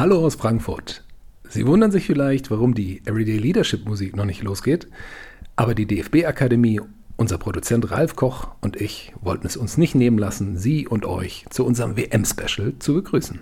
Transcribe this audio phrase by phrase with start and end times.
[0.00, 1.04] Hallo aus Frankfurt.
[1.46, 4.88] Sie wundern sich vielleicht, warum die Everyday Leadership Musik noch nicht losgeht,
[5.56, 6.80] aber die DFB Akademie,
[7.18, 11.44] unser Produzent Ralf Koch und ich wollten es uns nicht nehmen lassen, Sie und euch
[11.50, 13.40] zu unserem WM-Special zu begrüßen.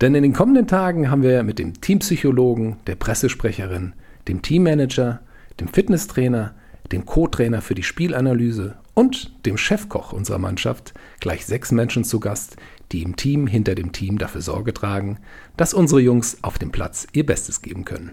[0.00, 3.94] Denn in den kommenden Tagen haben wir mit dem Teampsychologen, der Pressesprecherin,
[4.28, 5.22] dem Teammanager,
[5.58, 6.54] dem Fitnesstrainer,
[6.92, 12.56] dem Co-Trainer für die Spielanalyse und dem Chefkoch unserer Mannschaft gleich sechs Menschen zu Gast,
[12.92, 15.18] die im Team hinter dem Team dafür Sorge tragen,
[15.56, 18.12] dass unsere Jungs auf dem Platz ihr Bestes geben können.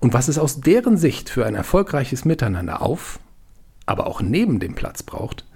[0.00, 3.18] Und was es aus deren Sicht für ein erfolgreiches Miteinander auf,
[3.86, 5.46] aber auch neben dem Platz braucht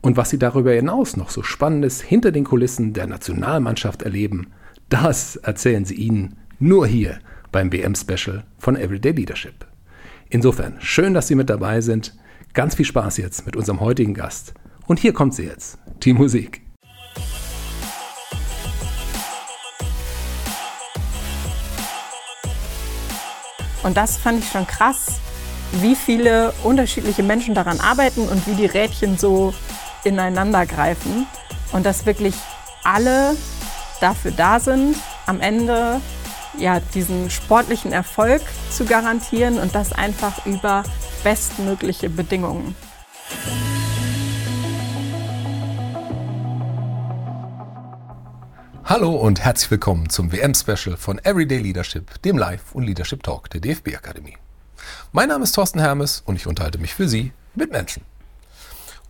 [0.00, 4.48] und was sie darüber hinaus noch so Spannendes hinter den Kulissen der Nationalmannschaft erleben,
[4.88, 7.18] das erzählen sie Ihnen nur hier
[7.52, 9.66] beim WM-Special von Everyday Leadership.
[10.30, 12.14] Insofern schön, dass Sie mit dabei sind.
[12.54, 14.54] Ganz viel Spaß jetzt mit unserem heutigen Gast.
[14.86, 16.62] Und hier kommt sie jetzt, die Musik.
[23.88, 25.12] Und das fand ich schon krass,
[25.80, 29.54] wie viele unterschiedliche Menschen daran arbeiten und wie die Rädchen so
[30.04, 31.26] ineinander greifen.
[31.72, 32.34] Und dass wirklich
[32.84, 33.34] alle
[34.02, 36.02] dafür da sind, am Ende
[36.58, 40.82] ja, diesen sportlichen Erfolg zu garantieren und das einfach über
[41.24, 42.76] bestmögliche Bedingungen.
[48.90, 53.60] Hallo und herzlich willkommen zum WM-Special von Everyday Leadership, dem Live- und Leadership Talk der
[53.60, 54.38] DFB Akademie.
[55.12, 58.02] Mein Name ist Thorsten Hermes und ich unterhalte mich für Sie mit Menschen.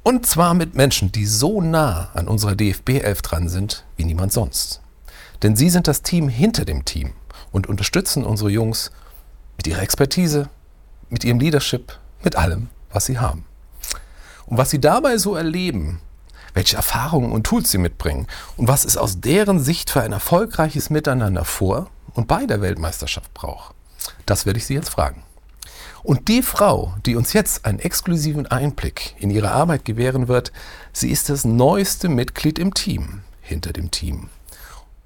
[0.02, 4.32] Und zwar mit Menschen, die so nah an unserer DFB 11 dran sind wie niemand
[4.32, 4.80] sonst.
[5.44, 7.12] Denn sie sind das Team hinter dem Team
[7.52, 8.90] und unterstützen unsere Jungs
[9.58, 10.50] mit ihrer Expertise,
[11.08, 13.44] mit ihrem Leadership, mit allem, was sie haben.
[14.46, 16.00] Und was sie dabei so erleben,
[16.58, 20.90] welche Erfahrungen und Tools sie mitbringen und was es aus deren Sicht für ein erfolgreiches
[20.90, 23.76] Miteinander vor und bei der Weltmeisterschaft braucht,
[24.26, 25.22] das werde ich Sie jetzt fragen.
[26.02, 30.50] Und die Frau, die uns jetzt einen exklusiven Einblick in ihre Arbeit gewähren wird,
[30.92, 34.28] sie ist das neueste Mitglied im Team, hinter dem Team.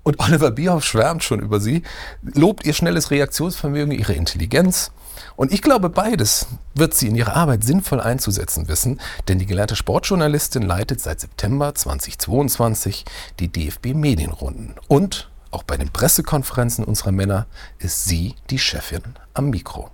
[0.04, 1.82] Und Oliver Bierhoff schwärmt schon über sie,
[2.22, 4.90] lobt ihr schnelles Reaktionsvermögen, ihre Intelligenz.
[5.36, 9.76] Und ich glaube, beides wird sie in ihrer Arbeit sinnvoll einzusetzen wissen, denn die gelernte
[9.76, 13.04] Sportjournalistin leitet seit September 2022
[13.40, 14.74] die DFB Medienrunden.
[14.88, 17.46] Und auch bei den Pressekonferenzen unserer Männer
[17.78, 19.02] ist sie die Chefin
[19.34, 19.90] am Mikro.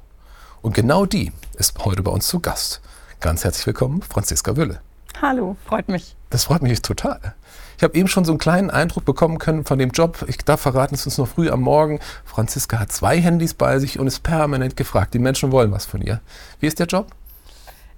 [0.62, 2.81] Und genau die ist heute bei uns zu Gast.
[3.21, 4.81] Ganz herzlich willkommen, Franziska Wülle.
[5.21, 6.15] Hallo, freut mich.
[6.31, 7.34] Das freut mich total.
[7.78, 10.25] Ich habe eben schon so einen kleinen Eindruck bekommen können von dem Job.
[10.27, 12.00] Ich darf verraten, es ist noch früh am Morgen.
[12.25, 15.15] Franziska hat zwei Handys bei sich und ist permanent gefragt.
[15.15, 16.21] Die Menschen wollen was von ihr.
[16.59, 17.06] Wie ist der Job?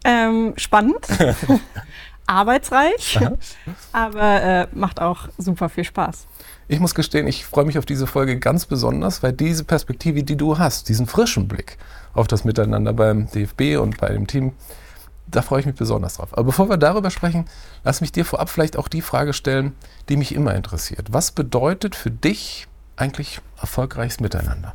[0.05, 1.07] Ähm, spannend,
[2.27, 3.19] arbeitsreich,
[3.93, 6.27] aber äh, macht auch super viel Spaß.
[6.69, 10.37] Ich muss gestehen, ich freue mich auf diese Folge ganz besonders, weil diese Perspektive, die
[10.37, 11.79] du hast, diesen frischen Blick
[12.13, 14.53] auf das Miteinander beim DFB und bei dem Team,
[15.31, 16.33] da freue ich mich besonders drauf.
[16.33, 17.47] Aber bevor wir darüber sprechen,
[17.85, 19.75] lass mich dir vorab vielleicht auch die Frage stellen,
[20.09, 21.13] die mich immer interessiert.
[21.13, 24.75] Was bedeutet für dich eigentlich erfolgreiches Miteinander?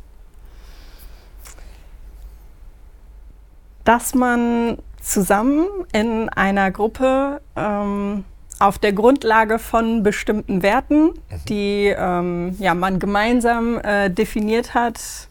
[3.84, 8.24] Dass man zusammen in einer Gruppe ähm,
[8.58, 11.12] auf der Grundlage von bestimmten Werten, mhm.
[11.48, 15.28] die ähm, ja, man gemeinsam äh, definiert hat,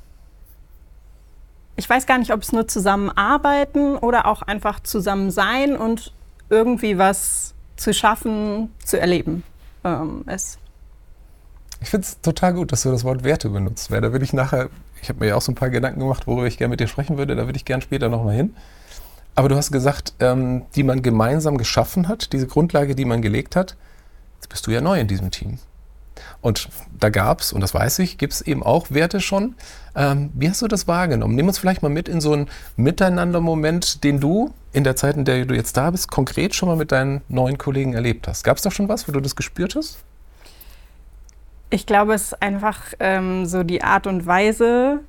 [1.75, 6.13] ich weiß gar nicht, ob es nur zusammenarbeiten oder auch einfach zusammen sein und
[6.49, 9.43] irgendwie was zu schaffen, zu erleben
[9.83, 10.59] ähm, ist.
[11.81, 13.91] Ich finde es total gut, dass du das Wort Werte benutzt.
[13.91, 14.69] Weil da würde ich nachher,
[15.01, 16.87] ich habe mir ja auch so ein paar Gedanken gemacht, worüber ich gerne mit dir
[16.87, 18.55] sprechen würde, da würde ich gerne später nochmal hin.
[19.35, 23.57] Aber du hast gesagt, ähm, die man gemeinsam geschaffen hat, diese Grundlage, die man gelegt
[23.57, 23.75] hat.
[24.35, 25.59] Jetzt bist du ja neu in diesem Team.
[26.41, 29.55] Und da gab es, und das weiß ich, gibt es eben auch Werte schon.
[29.95, 31.35] Ähm, wie hast du das wahrgenommen?
[31.35, 35.25] Nimm uns vielleicht mal mit in so einen Miteinander-Moment, den du in der Zeit, in
[35.25, 38.43] der du jetzt da bist, konkret schon mal mit deinen neuen Kollegen erlebt hast.
[38.43, 40.03] Gab es da schon was, wo du das gespürt hast?
[41.69, 44.99] Ich glaube, es ist einfach ähm, so die Art und Weise,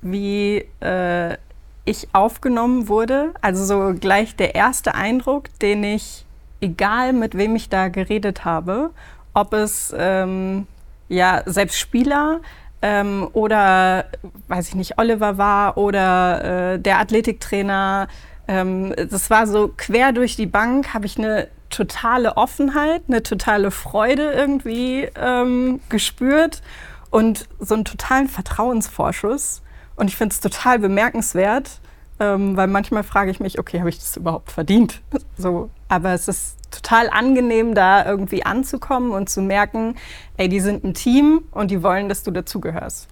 [0.00, 1.36] wie äh,
[1.84, 3.32] ich aufgenommen wurde.
[3.40, 6.24] Also so gleich der erste Eindruck, den ich,
[6.60, 8.90] egal mit wem ich da geredet habe,
[9.34, 10.66] ob es ähm,
[11.08, 12.40] ja selbst Spieler
[12.82, 14.06] ähm, oder
[14.48, 18.08] weiß ich nicht Oliver war oder äh, der Athletiktrainer.
[18.48, 23.70] Ähm, das war so quer durch die Bank habe ich eine totale Offenheit, eine totale
[23.70, 26.62] Freude irgendwie ähm, gespürt
[27.10, 29.62] und so einen totalen Vertrauensvorschuss.
[29.96, 31.80] Und ich finde es total bemerkenswert,
[32.20, 35.00] ähm, weil manchmal frage ich mich, okay, habe ich das überhaupt verdient?
[35.38, 39.96] So, aber es ist total angenehm, da irgendwie anzukommen und zu merken,
[40.36, 43.08] ey, die sind ein Team und die wollen, dass du dazugehörst.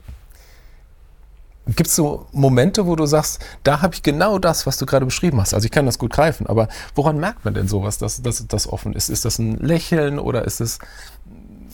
[1.66, 5.06] Gibt es so Momente, wo du sagst, da habe ich genau das, was du gerade
[5.06, 5.54] beschrieben hast?
[5.54, 8.92] Also ich kann das gut greifen, aber woran merkt man denn sowas, dass das offen
[8.92, 9.08] ist?
[9.08, 10.78] Ist das ein Lächeln oder ist es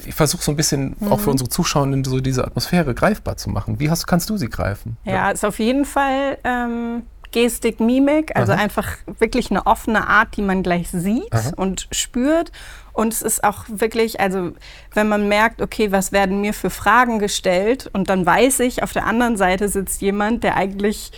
[0.06, 1.12] ich versuche so ein bisschen mhm.
[1.12, 1.32] auch für mhm.
[1.32, 3.80] unsere Zuschauerinnen so diese Atmosphäre greifbar zu machen.
[3.80, 4.96] Wie hast, kannst du sie greifen?
[5.04, 5.30] Ja, ja.
[5.30, 8.60] ist auf jeden Fall ähm, Gestik, Mimik, also Aha.
[8.60, 8.88] einfach
[9.18, 11.52] wirklich eine offene Art, die man gleich sieht Aha.
[11.56, 12.52] und spürt.
[12.92, 14.52] Und es ist auch wirklich, also
[14.94, 18.92] wenn man merkt, okay, was werden mir für Fragen gestellt und dann weiß ich, auf
[18.92, 21.12] der anderen Seite sitzt jemand, der eigentlich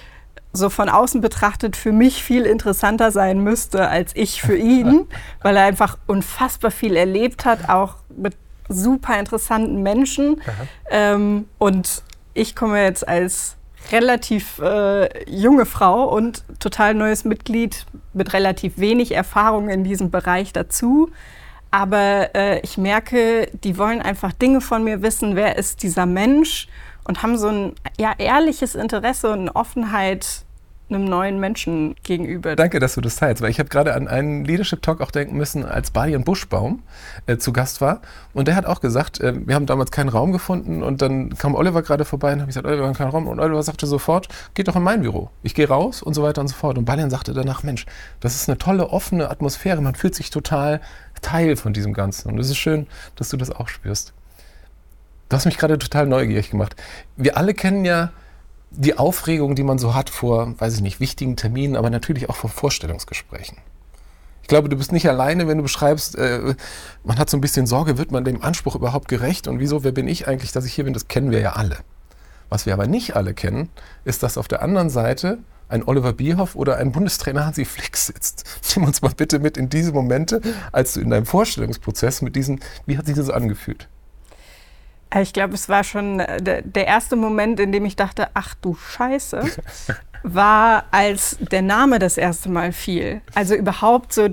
[0.52, 5.06] so von außen betrachtet für mich viel interessanter sein müsste als ich für ihn,
[5.40, 8.36] weil er einfach unfassbar viel erlebt hat, auch mit
[8.68, 10.40] super interessanten Menschen.
[10.90, 12.02] Ähm, und
[12.34, 13.56] ich komme jetzt als
[13.90, 20.52] relativ äh, junge Frau und total neues Mitglied mit relativ wenig Erfahrung in diesem Bereich
[20.52, 21.10] dazu.
[21.70, 26.68] Aber äh, ich merke, die wollen einfach Dinge von mir wissen, wer ist dieser Mensch
[27.04, 30.44] und haben so ein ja, ehrliches Interesse und eine Offenheit
[30.94, 32.56] einem neuen Menschen gegenüber.
[32.56, 35.36] Danke, dass du das teilst, weil ich habe gerade an einen Leadership Talk auch denken
[35.36, 36.82] müssen, als Badian Buschbaum
[37.26, 38.02] äh, zu Gast war.
[38.34, 41.54] Und der hat auch gesagt, äh, wir haben damals keinen Raum gefunden und dann kam
[41.54, 43.26] Oliver gerade vorbei und habe gesagt, Oliver, wir haben keinen Raum.
[43.26, 45.30] Und Oliver sagte sofort, geht doch in mein Büro.
[45.42, 46.78] Ich gehe raus und so weiter und so fort.
[46.78, 47.86] Und Badian sagte danach, Mensch,
[48.20, 49.80] das ist eine tolle, offene Atmosphäre.
[49.80, 50.80] Man fühlt sich total
[51.22, 52.30] Teil von diesem Ganzen.
[52.30, 52.86] Und es ist schön,
[53.16, 54.12] dass du das auch spürst.
[55.28, 56.76] Du hast mich gerade total neugierig gemacht.
[57.16, 58.10] Wir alle kennen ja
[58.74, 62.36] die Aufregung, die man so hat vor, weiß ich nicht, wichtigen Terminen, aber natürlich auch
[62.36, 63.58] vor Vorstellungsgesprächen.
[64.42, 66.54] Ich glaube, du bist nicht alleine, wenn du beschreibst, äh,
[67.04, 69.92] man hat so ein bisschen Sorge, wird man dem Anspruch überhaupt gerecht und wieso, wer
[69.92, 71.78] bin ich eigentlich, dass ich hier bin, das kennen wir ja alle.
[72.48, 73.70] Was wir aber nicht alle kennen,
[74.04, 75.38] ist, dass auf der anderen Seite
[75.68, 78.44] ein Oliver Bierhoff oder ein Bundestrainer Hansi Flick sitzt.
[78.76, 80.40] Nimm uns mal bitte mit in diese Momente,
[80.70, 83.88] als du in deinem Vorstellungsprozess mit diesen, wie hat sich das angefühlt?
[85.12, 88.54] Äh, ich glaube, es war schon äh, der erste Moment, in dem ich dachte, ach
[88.60, 89.42] du Scheiße,
[90.22, 93.20] war, als der Name das erste Mal fiel.
[93.34, 94.28] Also überhaupt so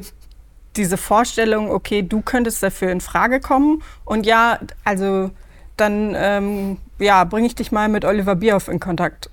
[0.76, 3.84] diese Vorstellung, okay, du könntest dafür in Frage kommen.
[4.06, 5.32] Und ja, also
[5.78, 9.30] dann ähm, ja, bringe ich dich mal mit Oliver Bierhoff in Kontakt.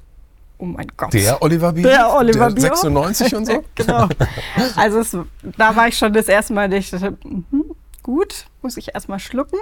[0.58, 1.12] Oh mein Gott.
[1.12, 1.92] Der Oliver Bierhoff?
[1.92, 2.78] Der Oliver der Bierhoff.
[2.78, 3.64] 96 und so?
[3.74, 4.08] genau.
[4.76, 5.16] Also es,
[5.58, 7.65] da war ich schon das erste Mal, ich dachte, mm,
[8.06, 9.58] gut, muss ich erstmal schlucken.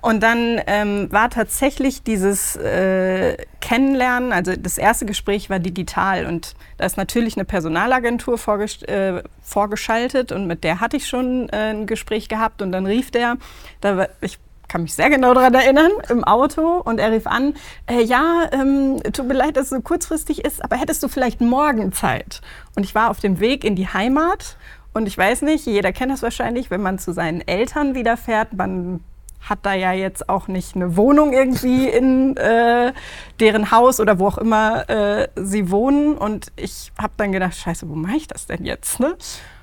[0.00, 6.54] Und dann ähm, war tatsächlich dieses äh, Kennenlernen, also das erste Gespräch war digital und
[6.76, 11.88] da ist natürlich eine Personalagentur äh, vorgeschaltet und mit der hatte ich schon äh, ein
[11.88, 13.36] Gespräch gehabt und dann rief der,
[13.80, 14.38] da war, ich
[14.68, 17.54] kann mich sehr genau daran erinnern, im Auto und er rief an,
[17.90, 21.40] äh, ja, ähm, tut mir leid, dass es so kurzfristig ist, aber hättest du vielleicht
[21.40, 22.42] morgen Zeit?
[22.76, 24.56] Und ich war auf dem Weg in die Heimat
[24.94, 28.52] und ich weiß nicht, jeder kennt das wahrscheinlich, wenn man zu seinen Eltern wieder fährt,
[28.52, 29.00] man
[29.40, 32.92] hat da ja jetzt auch nicht eine Wohnung irgendwie in äh,
[33.40, 36.16] deren Haus oder wo auch immer äh, sie wohnen.
[36.16, 39.00] Und ich habe dann gedacht, scheiße, wo mache ich das denn jetzt?
[39.00, 39.16] Ne?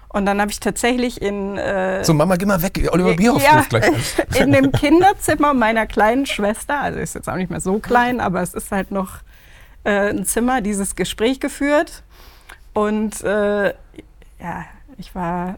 [0.10, 1.58] Und dann habe ich tatsächlich in...
[1.58, 3.86] Äh, so, Mama, geh mal weg, Oliver Bierhoff ja, gleich
[4.36, 8.42] In dem Kinderzimmer meiner kleinen Schwester, also ist jetzt auch nicht mehr so klein, aber
[8.42, 9.20] es ist halt noch
[9.84, 12.04] äh, ein Zimmer, dieses Gespräch geführt.
[12.74, 14.66] Und äh, ja,
[15.00, 15.58] ich war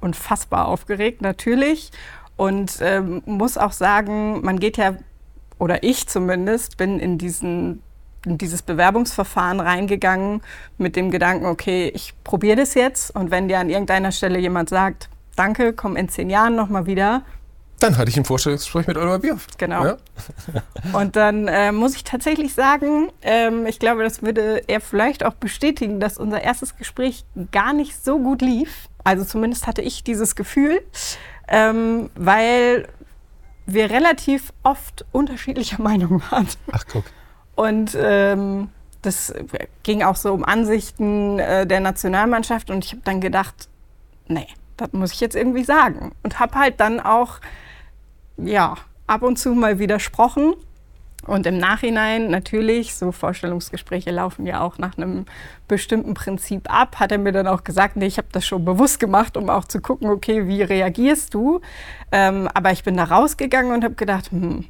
[0.00, 1.90] unfassbar aufgeregt, natürlich.
[2.36, 4.96] Und ähm, muss auch sagen, man geht ja,
[5.58, 7.82] oder ich zumindest, bin in diesen
[8.26, 10.42] in dieses Bewerbungsverfahren reingegangen
[10.78, 14.68] mit dem Gedanken, okay, ich probiere das jetzt und wenn dir an irgendeiner Stelle jemand
[14.68, 17.22] sagt, danke, komm in zehn Jahren nochmal wieder.
[17.80, 19.46] Dann hatte ich ein Vorstellungsgespräch mit Oliver Bierhoff.
[19.58, 19.84] Genau.
[19.84, 19.96] Ja.
[20.92, 25.34] und dann äh, muss ich tatsächlich sagen, ähm, ich glaube, das würde er vielleicht auch
[25.34, 28.88] bestätigen, dass unser erstes Gespräch gar nicht so gut lief.
[29.02, 30.80] Also zumindest hatte ich dieses Gefühl
[31.50, 32.88] ähm, weil
[33.66, 36.48] wir relativ oft unterschiedlicher Meinung waren.
[36.72, 37.04] Ach, guck.
[37.56, 38.70] Und ähm,
[39.02, 39.34] das
[39.82, 43.68] ging auch so um Ansichten äh, der Nationalmannschaft und ich habe dann gedacht,
[44.28, 44.46] nee,
[44.76, 46.12] das muss ich jetzt irgendwie sagen.
[46.22, 47.40] Und habe halt dann auch,
[48.44, 50.54] ja, ab und zu mal widersprochen
[51.26, 55.26] und im Nachhinein natürlich, so Vorstellungsgespräche laufen ja auch nach einem
[55.68, 59.00] bestimmten Prinzip ab, hat er mir dann auch gesagt, nee, ich habe das schon bewusst
[59.00, 61.60] gemacht, um auch zu gucken, okay, wie reagierst du?
[62.10, 64.64] Ähm, aber ich bin da rausgegangen und habe gedacht, hm,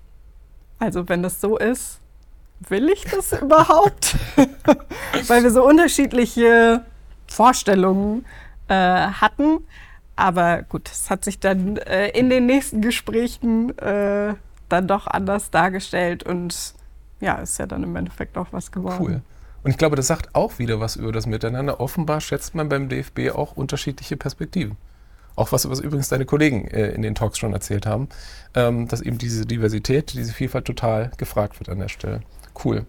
[0.81, 2.01] also wenn das so ist,
[2.69, 4.17] will ich das überhaupt?
[5.29, 6.85] Weil wir so unterschiedliche
[7.29, 8.25] Vorstellungen
[8.67, 9.61] äh, hatten.
[10.21, 14.35] Aber gut, es hat sich dann äh, in den nächsten Gesprächen äh,
[14.69, 16.75] dann doch anders dargestellt und
[17.21, 18.99] ja, ist ja dann im Endeffekt auch was geworden.
[19.01, 19.23] Cool.
[19.63, 21.81] Und ich glaube, das sagt auch wieder was über das Miteinander.
[21.81, 24.77] Offenbar schätzt man beim DFB auch unterschiedliche Perspektiven.
[25.37, 28.11] Auch was, was übrigens deine Kollegen äh, in den Talks schon erzählt haben,
[28.55, 32.21] ähm, dass eben diese Diversität, diese Vielfalt total gefragt wird an der Stelle.
[32.63, 32.85] Cool.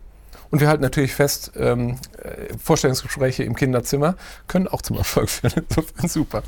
[0.49, 4.15] Und wir halten natürlich fest, ähm, äh, Vorstellungsgespräche im Kinderzimmer
[4.47, 5.65] können auch zum Erfolg führen.
[5.69, 6.43] Insofern super.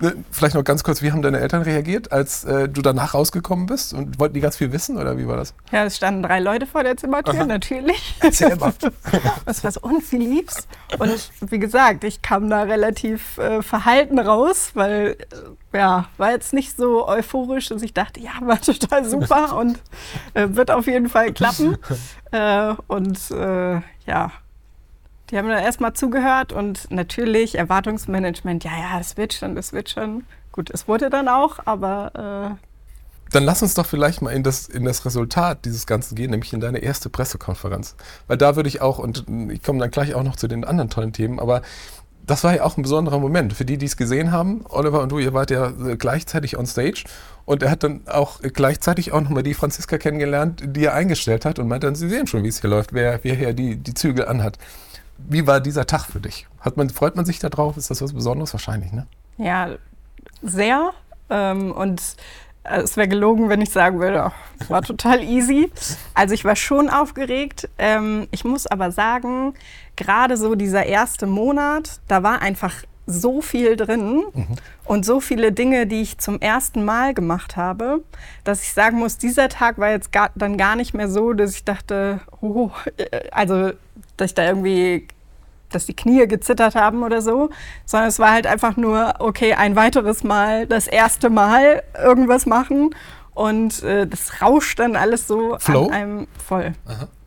[0.00, 3.66] Ne, vielleicht noch ganz kurz, wie haben deine Eltern reagiert, als äh, du danach rausgekommen
[3.66, 3.92] bist?
[3.94, 5.54] Und wollten die ganz viel wissen oder wie war das?
[5.70, 7.44] Ja, es standen drei Leute vor der Zimmertür, Aha.
[7.44, 8.16] natürlich.
[8.20, 8.72] Erzähl mal.
[9.44, 10.66] Was war so unvielliebs.
[10.98, 15.36] Und wie gesagt, ich kam da relativ äh, verhalten raus, weil äh,
[15.72, 19.80] ja, war jetzt nicht so euphorisch, dass ich dachte, ja, war total super und
[20.34, 21.76] äh, wird auf jeden Fall klappen.
[22.34, 24.32] Äh, und äh, ja,
[25.30, 29.90] die haben dann erstmal zugehört und natürlich Erwartungsmanagement, ja, ja, das wird schon, das wird
[29.90, 30.24] schon.
[30.50, 32.56] Gut, es wurde dann auch, aber.
[32.58, 32.66] Äh
[33.32, 36.52] dann lass uns doch vielleicht mal in das, in das Resultat dieses Ganzen gehen, nämlich
[36.52, 37.96] in deine erste Pressekonferenz.
[38.26, 40.90] Weil da würde ich auch, und ich komme dann gleich auch noch zu den anderen
[40.90, 41.62] tollen Themen, aber
[42.26, 43.52] das war ja auch ein besonderer Moment.
[43.52, 46.66] Für die, die es gesehen haben, Oliver und du, ihr wart ja äh, gleichzeitig on
[46.66, 47.04] stage
[47.44, 51.58] und er hat dann auch gleichzeitig auch nochmal die Franziska kennengelernt, die er eingestellt hat
[51.58, 53.94] und meinte dann, Sie sehen schon, wie es hier läuft, wer, wer hier die, die
[53.94, 54.58] Zügel anhat.
[55.18, 56.46] Wie war dieser Tag für dich?
[56.60, 57.76] Hat man, freut man sich darauf?
[57.76, 58.52] Ist das was Besonderes?
[58.54, 59.06] Wahrscheinlich, ne?
[59.38, 59.70] Ja,
[60.42, 60.90] sehr.
[61.30, 62.14] Ähm, und äh,
[62.64, 65.70] es wäre gelogen, wenn ich sagen würde, es war total easy.
[66.14, 67.68] Also ich war schon aufgeregt.
[67.78, 69.54] Ähm, ich muss aber sagen,
[69.96, 72.74] gerade so dieser erste Monat, da war einfach
[73.06, 74.46] so viel drin mhm.
[74.84, 78.02] und so viele Dinge, die ich zum ersten Mal gemacht habe,
[78.44, 81.56] dass ich sagen muss, dieser Tag war jetzt gar, dann gar nicht mehr so, dass
[81.56, 83.72] ich dachte, oh, äh, also
[84.16, 85.08] dass ich da irgendwie
[85.74, 87.50] dass die Knie gezittert haben oder so,
[87.84, 92.94] sondern es war halt einfach nur, okay, ein weiteres Mal, das erste Mal irgendwas machen
[93.34, 95.86] und äh, das rauscht dann alles so Flow?
[95.86, 96.72] an einem voll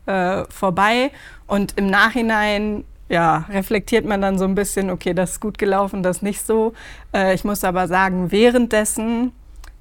[0.06, 1.10] äh, vorbei
[1.46, 6.02] und im Nachhinein ja, reflektiert man dann so ein bisschen, okay, das ist gut gelaufen,
[6.02, 6.72] das nicht so.
[7.14, 9.32] Äh, ich muss aber sagen, währenddessen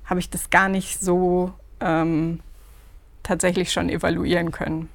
[0.06, 2.40] habe ich das gar nicht so ähm,
[3.24, 4.90] tatsächlich schon evaluieren können.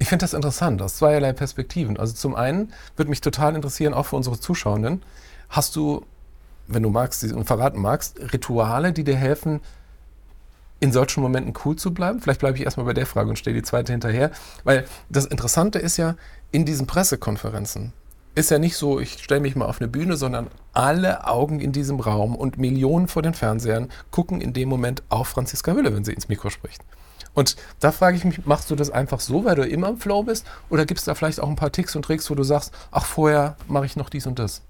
[0.00, 1.98] Ich finde das interessant, aus zweierlei Perspektiven.
[1.98, 5.02] Also zum einen würde mich total interessieren, auch für unsere Zuschauenden,
[5.50, 6.06] hast du,
[6.66, 9.60] wenn du magst und verraten magst, Rituale, die dir helfen,
[10.80, 12.22] in solchen Momenten cool zu bleiben?
[12.22, 14.30] Vielleicht bleibe ich erstmal bei der Frage und stelle die zweite hinterher.
[14.64, 16.16] Weil das Interessante ist ja,
[16.50, 17.92] in diesen Pressekonferenzen
[18.34, 21.72] ist ja nicht so, ich stelle mich mal auf eine Bühne, sondern alle Augen in
[21.72, 26.04] diesem Raum und Millionen vor den Fernsehern gucken in dem Moment auf Franziska Hülle, wenn
[26.04, 26.80] sie ins Mikro spricht.
[27.34, 30.22] Und da frage ich mich, machst du das einfach so, weil du immer im Flow
[30.22, 30.46] bist?
[30.68, 33.06] Oder gibt es da vielleicht auch ein paar Ticks und Tricks, wo du sagst, ach,
[33.06, 34.62] vorher mache ich noch dies und das?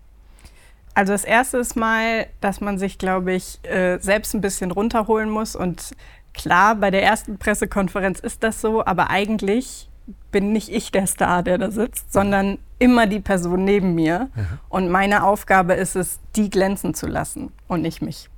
[0.95, 5.31] Also das erste ist mal, dass man sich, glaube ich, äh, selbst ein bisschen runterholen
[5.31, 5.57] muss.
[5.57, 5.93] Und
[6.35, 9.88] klar, bei der ersten Pressekonferenz ist das so, aber eigentlich
[10.31, 14.29] bin nicht ich der Star, der da sitzt, sondern immer die Person neben mir.
[14.35, 14.47] Mhm.
[14.69, 18.29] Und meine Aufgabe ist es, die glänzen zu lassen und nicht mich.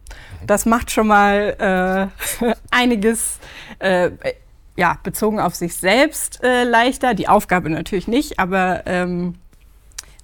[0.47, 3.39] Das macht schon mal äh, einiges
[3.79, 4.11] äh,
[4.77, 7.15] ja, bezogen auf sich selbst äh, leichter.
[7.15, 9.35] Die Aufgabe natürlich nicht, aber ähm,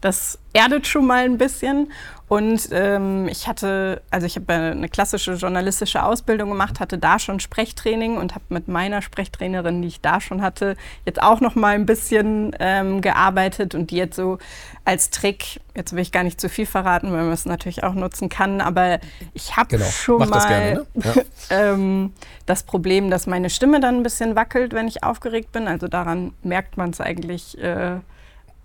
[0.01, 1.93] das erdet schon mal ein bisschen.
[2.29, 7.41] Und ähm, ich hatte, also ich habe eine klassische journalistische Ausbildung gemacht, hatte da schon
[7.41, 11.75] Sprechtraining und habe mit meiner Sprechtrainerin, die ich da schon hatte, jetzt auch noch mal
[11.75, 14.39] ein bisschen ähm, gearbeitet und die jetzt so
[14.85, 17.95] als Trick, jetzt will ich gar nicht zu viel verraten, weil man es natürlich auch
[17.95, 18.99] nutzen kann, aber
[19.33, 19.87] ich habe genau.
[19.87, 21.05] schon Mach mal das, gerne, ne?
[21.05, 21.15] ja.
[21.73, 22.13] ähm,
[22.45, 25.67] das Problem, dass meine Stimme dann ein bisschen wackelt, wenn ich aufgeregt bin.
[25.67, 27.97] Also daran merkt man es eigentlich äh,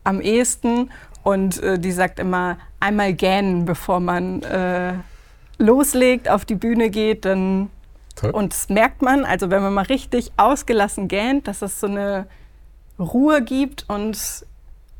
[0.03, 0.89] am ehesten.
[1.23, 4.93] Und äh, die sagt immer, einmal gähnen, bevor man äh,
[5.57, 7.25] loslegt, auf die Bühne geht.
[7.25, 7.69] Dann,
[8.33, 12.27] und das merkt man, also wenn man mal richtig ausgelassen gähnt, dass es so eine
[12.99, 14.45] Ruhe gibt und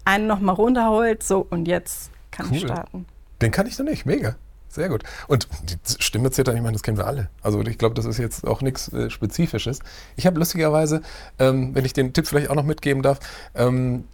[0.05, 1.23] einen nochmal runterholt.
[1.23, 2.55] So, und jetzt kann cool.
[2.55, 3.05] ich starten.
[3.41, 4.35] Den kann ich noch nicht, mega.
[4.69, 5.03] Sehr gut.
[5.27, 7.29] Und die Stimme zittern, ich meine, das kennen wir alle.
[7.43, 9.79] Also ich glaube, das ist jetzt auch nichts äh, Spezifisches.
[10.15, 11.03] Ich habe lustigerweise,
[11.37, 13.19] ähm, wenn ich den Tipp vielleicht auch noch mitgeben darf,
[13.53, 14.05] ähm,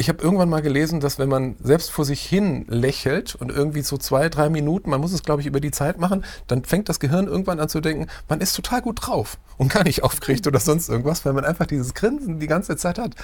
[0.00, 3.82] ich habe irgendwann mal gelesen, dass wenn man selbst vor sich hin lächelt und irgendwie
[3.82, 6.88] so zwei, drei Minuten, man muss es, glaube ich, über die Zeit machen, dann fängt
[6.88, 10.46] das Gehirn irgendwann an zu denken, man ist total gut drauf und gar nicht aufgeregt
[10.46, 13.14] oder sonst irgendwas, weil man einfach dieses Grinsen die ganze Zeit hat.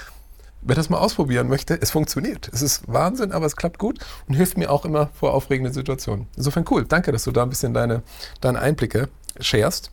[0.61, 2.47] Wer das mal ausprobieren möchte, es funktioniert.
[2.53, 6.27] Es ist Wahnsinn, aber es klappt gut und hilft mir auch immer vor aufregenden Situationen.
[6.37, 6.85] Insofern cool.
[6.85, 8.03] Danke, dass du da ein bisschen deine,
[8.39, 9.89] deine Einblicke sharest.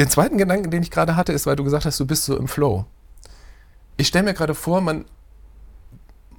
[0.00, 2.36] Den zweiten Gedanken, den ich gerade hatte, ist, weil du gesagt hast, du bist so
[2.36, 2.84] im Flow.
[3.96, 5.04] Ich stelle mir gerade vor, man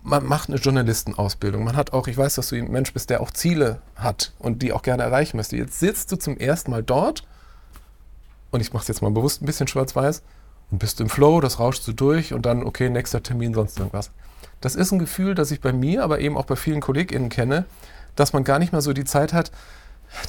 [0.03, 1.63] man macht eine Journalistenausbildung.
[1.63, 4.61] Man hat auch, ich weiß, dass du ein Mensch bist, der auch Ziele hat und
[4.61, 5.57] die auch gerne erreichen möchte.
[5.57, 7.25] Jetzt sitzt du zum ersten Mal dort
[8.51, 10.23] und ich mache es jetzt mal bewusst ein bisschen schwarz-weiß
[10.71, 14.11] und bist im Flow, das rauscht du durch und dann, okay, nächster Termin, sonst irgendwas.
[14.61, 17.65] Das ist ein Gefühl, das ich bei mir, aber eben auch bei vielen KollegInnen kenne,
[18.15, 19.51] dass man gar nicht mehr so die Zeit hat,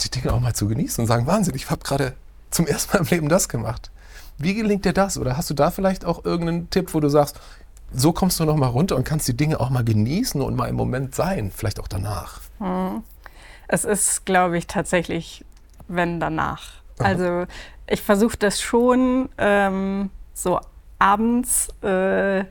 [0.05, 2.15] die Dinge auch mal zu genießen und sagen, Wahnsinn, ich habe gerade
[2.51, 3.91] zum ersten Mal im Leben das gemacht.
[4.37, 5.19] Wie gelingt dir das?
[5.19, 7.41] Oder hast du da vielleicht auch irgendeinen Tipp, wo du sagst,
[7.93, 10.69] so kommst du noch mal runter und kannst die Dinge auch mal genießen und mal
[10.69, 12.41] im Moment sein, vielleicht auch danach?
[12.59, 13.03] Hm.
[13.69, 15.45] Es ist, glaube ich, tatsächlich,
[15.89, 16.79] wenn danach.
[16.99, 17.45] Also
[17.87, 20.61] ich versuche das schon ähm, so
[20.99, 22.45] abends, äh,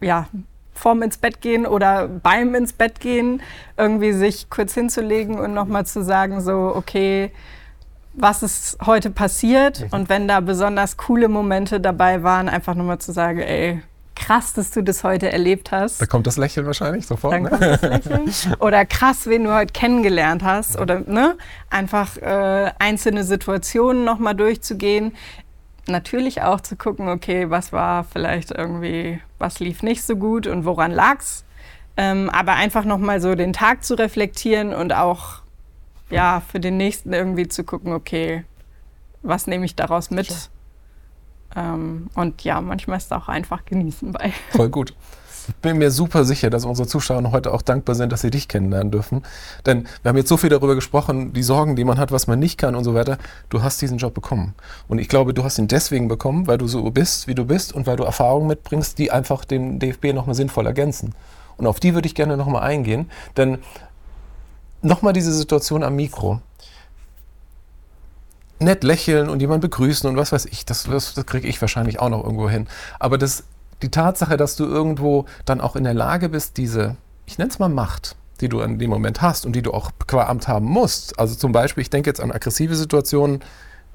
[0.00, 0.26] ja,
[0.74, 3.42] vorm ins Bett gehen oder beim ins Bett gehen,
[3.76, 7.32] irgendwie sich kurz hinzulegen und nochmal zu sagen, so, okay,
[8.14, 9.80] was ist heute passiert?
[9.80, 9.88] Mhm.
[9.90, 13.82] Und wenn da besonders coole Momente dabei waren, einfach nochmal zu sagen, ey,
[14.18, 16.02] krass, dass du das heute erlebt hast.
[16.02, 17.34] Da kommt das Lächeln wahrscheinlich sofort.
[17.34, 17.50] Dann ne?
[17.50, 18.32] kommt das Lächeln.
[18.60, 20.74] Oder krass, wen du heute kennengelernt hast.
[20.74, 20.80] Ja.
[20.80, 21.36] Oder ne?
[21.70, 25.14] einfach äh, einzelne Situationen nochmal durchzugehen.
[25.86, 30.64] Natürlich auch zu gucken, okay, was war vielleicht irgendwie, was lief nicht so gut und
[30.64, 31.44] woran lag's.
[31.96, 35.42] Ähm, aber einfach nochmal so den Tag zu reflektieren und auch
[36.10, 38.44] ja, für den nächsten irgendwie zu gucken, okay,
[39.22, 40.50] was nehme ich daraus mit?
[41.56, 44.32] Ähm, und ja, manchmal ist es auch einfach genießen bei.
[44.50, 44.94] Voll gut.
[45.48, 48.48] Ich bin mir super sicher, dass unsere Zuschauer heute auch dankbar sind, dass sie dich
[48.48, 49.22] kennenlernen dürfen.
[49.64, 52.38] Denn wir haben jetzt so viel darüber gesprochen, die Sorgen, die man hat, was man
[52.38, 53.16] nicht kann und so weiter.
[53.48, 54.54] Du hast diesen Job bekommen.
[54.88, 57.72] Und ich glaube, du hast ihn deswegen bekommen, weil du so bist, wie du bist
[57.72, 61.14] und weil du Erfahrungen mitbringst, die einfach den DFB nochmal sinnvoll ergänzen.
[61.56, 63.10] Und auf die würde ich gerne nochmal eingehen.
[63.38, 63.58] Denn
[64.82, 66.42] nochmal diese Situation am Mikro
[68.60, 72.00] nett lächeln und jemanden begrüßen und was weiß ich, das, das, das kriege ich wahrscheinlich
[72.00, 72.66] auch noch irgendwo hin.
[72.98, 73.44] Aber das,
[73.82, 76.96] die Tatsache, dass du irgendwo dann auch in der Lage bist, diese,
[77.26, 79.90] ich nenne es mal Macht, die du in dem Moment hast und die du auch
[80.06, 81.18] qua Amt haben musst.
[81.18, 83.40] Also zum Beispiel, ich denke jetzt an aggressive Situationen,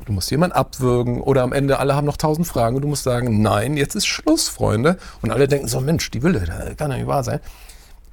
[0.06, 3.04] du musst jemanden abwürgen oder am Ende alle haben noch tausend Fragen und du musst
[3.04, 4.98] sagen, nein, jetzt ist Schluss, Freunde.
[5.22, 7.40] Und alle denken so, Mensch, die Wille, das kann ja nicht wahr sein.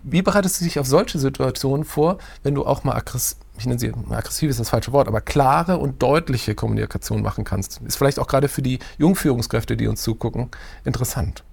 [0.03, 3.79] Wie bereitest du dich auf solche Situationen vor, wenn du auch mal aggressiv, ich nenne
[3.79, 7.83] sie aggressiv ist das falsche Wort, aber klare und deutliche Kommunikation machen kannst?
[7.83, 10.51] Ist vielleicht auch gerade für die Jungführungskräfte, die uns zugucken,
[10.85, 11.45] interessant.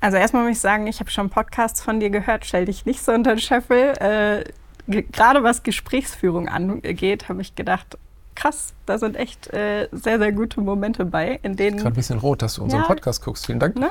[0.00, 3.02] Also erstmal muss ich sagen, ich habe schon Podcasts von dir gehört, stell dich nicht
[3.02, 3.94] so unter den Scheffel.
[3.98, 4.44] Äh,
[4.86, 7.96] gerade was Gesprächsführung angeht, habe ich gedacht,
[8.36, 11.78] krass, da sind echt äh, sehr, sehr gute Momente bei, in denen.
[11.78, 13.46] Gerade ein bisschen rot, dass du unseren ja, Podcast guckst.
[13.46, 13.76] Vielen Dank.
[13.76, 13.90] Ne?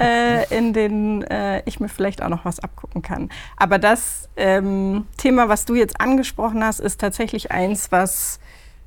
[0.00, 3.28] äh, in denen äh, ich mir vielleicht auch noch was abgucken kann.
[3.56, 8.40] Aber das ähm, Thema, was du jetzt angesprochen hast, ist tatsächlich eins, was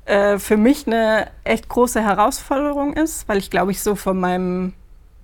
[0.06, 4.72] äh, für mich eine echt große Herausforderung ist, weil ich glaube ich so von meinem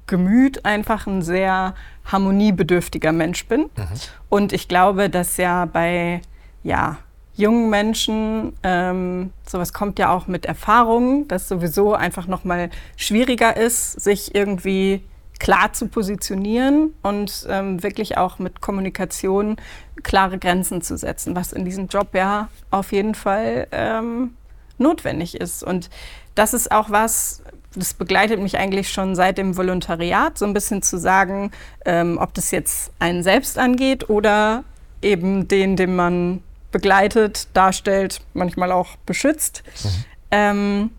[0.07, 1.74] Gemüt einfach ein sehr
[2.05, 3.62] harmoniebedürftiger Mensch bin.
[3.77, 3.87] Mhm.
[4.29, 6.20] Und ich glaube, dass ja bei
[6.62, 6.98] ja,
[7.37, 13.57] jungen Menschen, ähm, sowas kommt ja auch mit Erfahrung, dass sowieso einfach noch mal schwieriger
[13.57, 15.03] ist, sich irgendwie
[15.40, 19.57] klar zu positionieren und ähm, wirklich auch mit Kommunikation
[20.03, 24.35] klare Grenzen zu setzen, was in diesem Job ja auf jeden Fall ähm,
[24.79, 25.64] notwendig ist.
[25.64, 25.90] Und
[26.35, 27.42] das ist auch was,
[27.75, 31.51] das begleitet mich eigentlich schon seit dem Volontariat, so ein bisschen zu sagen,
[31.85, 34.62] ähm, ob das jetzt einen selbst angeht oder
[35.03, 36.42] eben den, den man
[36.74, 39.62] begleitet, darstellt, manchmal auch beschützt.
[39.84, 40.04] Mhm.
[40.32, 40.90] Ähm,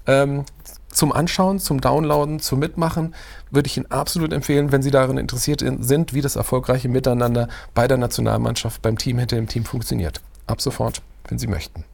[0.09, 0.44] Ähm,
[0.88, 3.14] zum Anschauen, zum Downloaden, zum Mitmachen,
[3.51, 7.87] würde ich Ihnen absolut empfehlen, wenn Sie daran interessiert sind, wie das erfolgreiche Miteinander bei
[7.87, 10.21] der Nationalmannschaft, beim Team hinter dem Team funktioniert.
[10.47, 11.85] Ab sofort, wenn Sie möchten.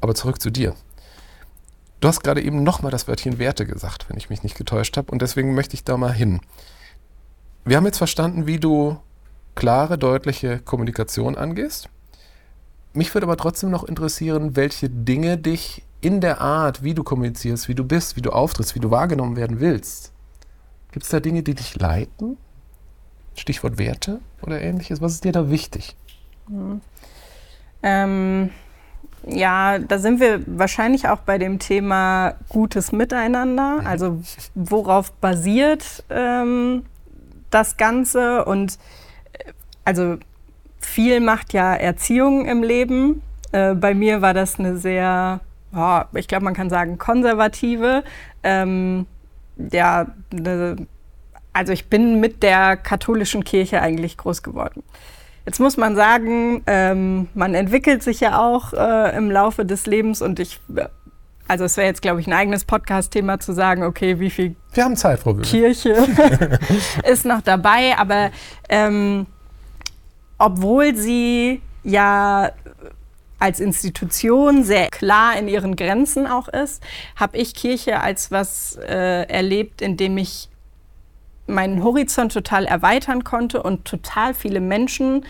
[0.00, 0.74] Aber zurück zu dir.
[2.00, 5.12] Du hast gerade eben nochmal das Wörtchen Werte gesagt, wenn ich mich nicht getäuscht habe.
[5.12, 6.40] Und deswegen möchte ich da mal hin.
[7.64, 8.98] Wir haben jetzt verstanden, wie du
[9.54, 11.88] klare, deutliche Kommunikation angehst.
[12.92, 17.68] Mich würde aber trotzdem noch interessieren, welche Dinge dich in der Art, wie du kommunizierst,
[17.68, 20.12] wie du bist, wie du auftrittst, wie du wahrgenommen werden willst.
[20.92, 22.36] Gibt es da Dinge, die dich leiten?
[23.34, 25.00] Stichwort Werte oder ähnliches.
[25.00, 25.96] Was ist dir da wichtig?
[26.48, 26.80] Mhm.
[27.82, 28.50] Ähm,
[29.26, 33.80] ja, da sind wir wahrscheinlich auch bei dem Thema gutes Miteinander.
[33.80, 33.86] Mhm.
[33.86, 34.22] Also
[34.54, 36.84] worauf basiert ähm,
[37.50, 38.44] das Ganze?
[38.44, 38.78] Und
[39.32, 39.52] äh,
[39.84, 40.16] also
[40.80, 43.22] viel macht ja Erziehung im Leben.
[43.52, 45.40] Äh, bei mir war das eine sehr,
[45.74, 48.04] oh, ich glaube, man kann sagen, konservative.
[48.42, 49.06] Ähm,
[49.56, 50.76] ja, ne,
[51.52, 54.82] also ich bin mit der katholischen Kirche eigentlich groß geworden.
[55.44, 60.20] Jetzt muss man sagen, ähm, man entwickelt sich ja auch äh, im Laufe des Lebens
[60.20, 60.60] und ich,
[61.48, 64.84] also es wäre jetzt, glaube ich, ein eigenes Podcast-Thema zu sagen, okay, wie viel Wir
[64.84, 65.90] haben Zeit, Frau Kirche
[67.10, 68.30] ist noch dabei, aber
[68.68, 69.26] ähm,
[70.36, 72.52] obwohl sie ja
[73.38, 76.82] als Institution sehr klar in ihren Grenzen auch ist,
[77.16, 80.48] habe ich Kirche als was äh, erlebt, in dem ich
[81.46, 85.24] meinen Horizont total erweitern konnte und total viele Menschen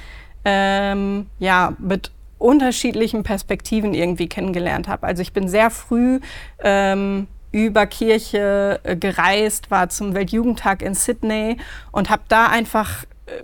[0.44, 5.06] ähm, ja, mit unterschiedlichen Perspektiven irgendwie kennengelernt habe.
[5.06, 6.20] Also ich bin sehr früh
[6.60, 11.56] ähm, über Kirche äh, gereist, war zum Weltjugendtag in Sydney
[11.92, 13.42] und habe da einfach äh,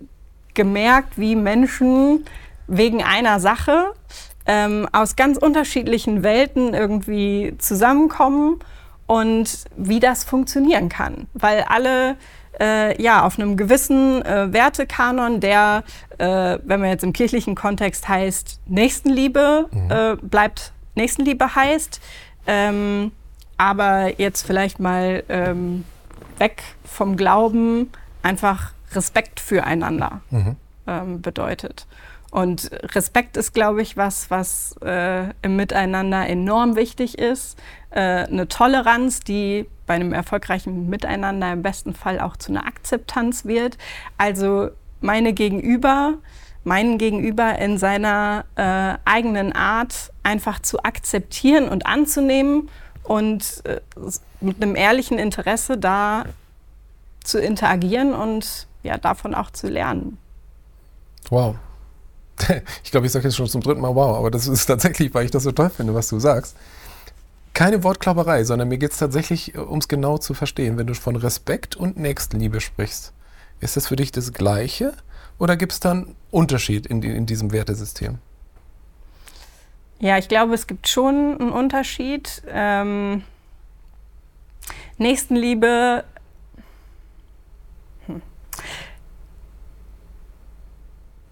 [0.55, 2.24] gemerkt, wie Menschen
[2.66, 3.92] wegen einer Sache
[4.46, 8.61] ähm, aus ganz unterschiedlichen Welten irgendwie zusammenkommen
[9.07, 11.26] und wie das funktionieren kann.
[11.35, 12.16] Weil alle
[12.61, 15.85] äh, ja, auf einem gewissen äh, Wertekanon, der,
[16.18, 19.90] äh, wenn man jetzt im kirchlichen Kontext heißt, Nächstenliebe mhm.
[19.90, 22.00] Äh, bleibt Nächstenliebe heißt,
[22.46, 23.12] ähm,
[23.57, 25.85] aber jetzt vielleicht mal ähm,
[26.38, 27.90] weg vom Glauben
[28.22, 30.57] einfach Respekt füreinander mhm.
[30.87, 31.87] ähm, bedeutet.
[32.34, 37.56] Und Respekt ist, glaube ich, was, was äh, im Miteinander enorm wichtig ist.
[37.90, 43.44] Äh, eine Toleranz, die bei einem erfolgreichen Miteinander im besten Fall auch zu einer Akzeptanz
[43.44, 43.78] wird.
[44.18, 44.70] Also
[45.00, 46.14] meine Gegenüber,
[46.64, 52.68] meinen Gegenüber in seiner äh, eigenen Art einfach zu akzeptieren und anzunehmen
[53.04, 53.80] und äh,
[54.40, 56.24] mit einem ehrlichen Interesse da
[57.22, 60.18] zu interagieren und ja, davon auch zu lernen.
[61.30, 61.54] Wow.
[62.82, 65.24] Ich glaube, ich sage jetzt schon zum dritten Mal wow, aber das ist tatsächlich, weil
[65.24, 66.56] ich das so toll finde, was du sagst.
[67.52, 70.76] Keine Wortklauberei, sondern mir geht es tatsächlich, äh, um es genau zu verstehen.
[70.76, 73.12] Wenn du von Respekt und Nächstenliebe sprichst,
[73.60, 74.94] ist das für dich das Gleiche
[75.38, 78.18] oder gibt es da einen Unterschied in, in diesem Wertesystem?
[80.00, 82.42] Ja, ich glaube, es gibt schon einen Unterschied.
[82.48, 83.22] Ähm,
[84.98, 86.04] Nächstenliebe
[88.06, 88.22] hm,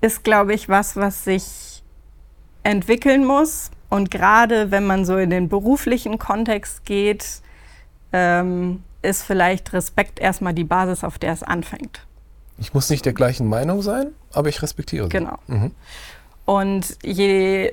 [0.03, 1.83] ist, glaube ich, was, was sich
[2.65, 3.71] entwickeln muss.
[3.89, 7.41] Und gerade wenn man so in den beruflichen Kontext geht,
[8.13, 12.07] ähm, ist vielleicht Respekt erstmal die Basis, auf der es anfängt.
[12.59, 15.11] Ich muss nicht der gleichen Meinung sein, aber ich respektiere sie.
[15.11, 15.39] Genau.
[15.47, 15.73] Mhm.
[16.45, 17.73] Und je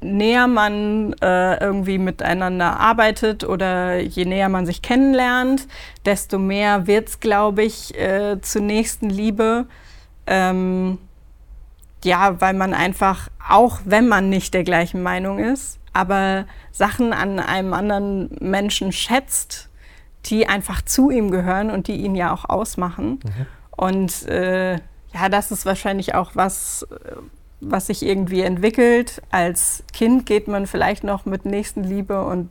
[0.00, 5.68] näher man äh, irgendwie miteinander arbeitet oder je näher man sich kennenlernt,
[6.04, 9.66] desto mehr wird es, glaube ich, äh, zur nächsten Liebe.
[10.26, 10.98] Ähm,
[12.04, 17.38] ja, weil man einfach, auch wenn man nicht der gleichen Meinung ist, aber Sachen an
[17.38, 19.68] einem anderen Menschen schätzt,
[20.26, 23.20] die einfach zu ihm gehören und die ihn ja auch ausmachen.
[23.24, 23.46] Mhm.
[23.76, 26.86] Und äh, ja, das ist wahrscheinlich auch was,
[27.60, 29.22] was sich irgendwie entwickelt.
[29.30, 32.50] Als Kind geht man vielleicht noch mit Nächstenliebe und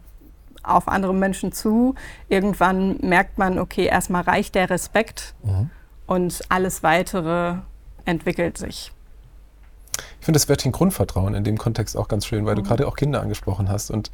[0.64, 1.96] auf andere Menschen zu.
[2.30, 5.70] Irgendwann merkt man, okay, erstmal reicht der Respekt mhm.
[6.06, 7.56] und alles weitere
[8.06, 8.92] entwickelt sich.
[10.20, 12.60] Ich finde das Wörtchen Grundvertrauen in dem Kontext auch ganz schön, weil mhm.
[12.60, 13.92] du gerade auch Kinder angesprochen hast.
[13.92, 14.12] Und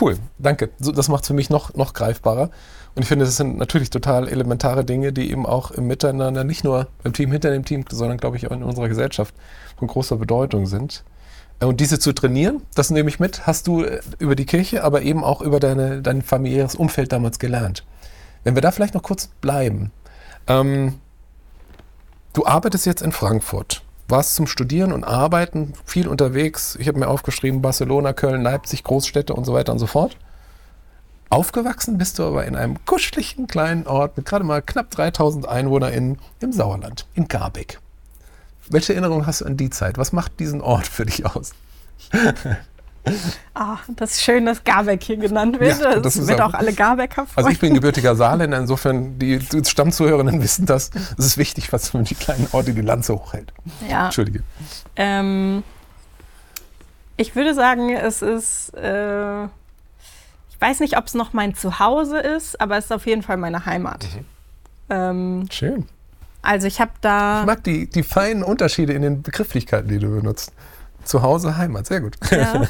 [0.00, 0.70] cool, danke.
[0.78, 2.50] So, das macht es für mich noch, noch greifbarer.
[2.94, 6.62] Und ich finde, das sind natürlich total elementare Dinge, die eben auch im Miteinander, nicht
[6.62, 9.34] nur im Team hinter dem Team, sondern glaube ich auch in unserer Gesellschaft
[9.76, 11.04] von großer Bedeutung sind.
[11.60, 14.84] Äh, und diese zu trainieren, das nehme ich mit, hast du äh, über die Kirche,
[14.84, 17.84] aber eben auch über deine, dein familiäres Umfeld damals gelernt.
[18.44, 19.90] Wenn wir da vielleicht noch kurz bleiben.
[20.46, 21.00] Ähm,
[22.32, 26.76] du arbeitest jetzt in Frankfurt warst zum Studieren und Arbeiten viel unterwegs.
[26.78, 30.16] Ich habe mir aufgeschrieben, Barcelona, Köln, Leipzig, Großstädte und so weiter und so fort.
[31.30, 36.18] Aufgewachsen bist du aber in einem kuscheligen kleinen Ort mit gerade mal knapp 3000 EinwohnerInnen
[36.40, 37.80] im Sauerland, in Garbeck.
[38.68, 39.98] Welche Erinnerung hast du an die Zeit?
[39.98, 41.52] Was macht diesen Ort für dich aus?
[43.54, 45.80] Ah, das ist schön, dass Garbeck hier genannt wird.
[45.80, 47.36] Ja, das, das wird auch, auch alle Garbecker freuen.
[47.36, 50.90] Also ich bin gebürtiger Saarländer, insofern die Stammzuhörerinnen wissen das.
[51.18, 53.52] Es ist wichtig, was für die kleinen Orte die Lanze hochhält.
[53.88, 54.06] Ja.
[54.06, 54.42] Entschuldige.
[54.96, 55.62] Ähm,
[57.16, 62.60] ich würde sagen, es ist, äh, ich weiß nicht, ob es noch mein Zuhause ist,
[62.60, 64.04] aber es ist auf jeden Fall meine Heimat.
[64.14, 64.24] Mhm.
[64.90, 65.88] Ähm, Schön.
[66.42, 67.40] Also ich habe da.
[67.40, 70.52] Ich mag die, die feinen Unterschiede in den Begrifflichkeiten, die du benutzt.
[71.04, 72.16] Zuhause, Heimat, sehr gut.
[72.30, 72.62] Ja.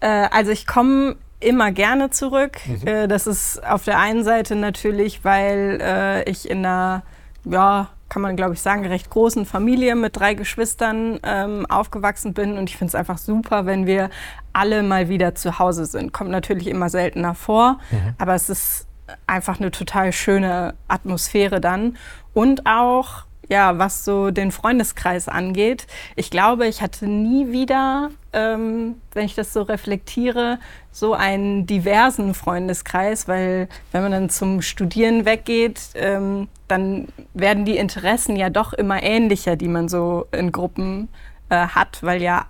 [0.00, 2.58] äh, also ich komme immer gerne zurück.
[2.66, 2.86] Mhm.
[2.86, 7.02] Äh, das ist auf der einen Seite natürlich, weil äh, ich in einer,
[7.44, 12.56] ja, kann man glaube ich sagen, recht großen Familie mit drei Geschwistern ähm, aufgewachsen bin.
[12.56, 14.10] Und ich finde es einfach super, wenn wir
[14.52, 16.12] alle mal wieder zu Hause sind.
[16.12, 18.14] Kommt natürlich immer seltener vor, mhm.
[18.18, 18.86] aber es ist
[19.26, 21.96] einfach eine total schöne Atmosphäre dann.
[22.34, 25.86] Und auch ja, was so den Freundeskreis angeht.
[26.16, 30.58] Ich glaube, ich hatte nie wieder, ähm, wenn ich das so reflektiere,
[30.92, 37.78] so einen diversen Freundeskreis, weil wenn man dann zum Studieren weggeht, ähm, dann werden die
[37.78, 41.08] Interessen ja doch immer ähnlicher, die man so in Gruppen
[41.48, 42.46] äh, hat, weil ja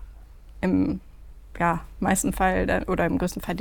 [0.61, 1.00] im
[1.58, 3.56] ja, meisten Fall oder im größten Fall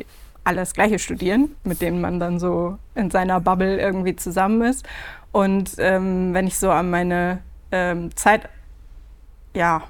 [0.48, 4.86] alle das Gleiche studieren, mit denen man dann so in seiner Bubble irgendwie zusammen ist.
[5.32, 7.40] Und ähm, wenn ich so an meine
[7.72, 8.48] ähm, Zeit
[9.54, 9.84] ja,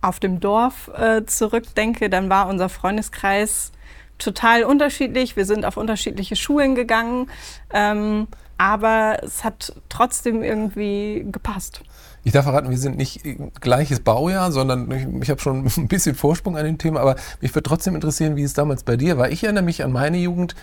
[0.00, 3.72] auf dem Dorf äh, zurückdenke, dann war unser Freundeskreis
[4.18, 5.36] total unterschiedlich.
[5.36, 7.28] Wir sind auf unterschiedliche Schulen gegangen,
[7.72, 11.82] ähm, aber es hat trotzdem irgendwie gepasst.
[12.26, 13.20] Ich darf verraten, wir sind nicht
[13.60, 17.54] gleiches Baujahr, sondern ich, ich habe schon ein bisschen Vorsprung an dem Thema, aber mich
[17.54, 19.30] würde trotzdem interessieren, wie es damals bei dir war.
[19.30, 20.56] Ich erinnere mich an meine Jugend.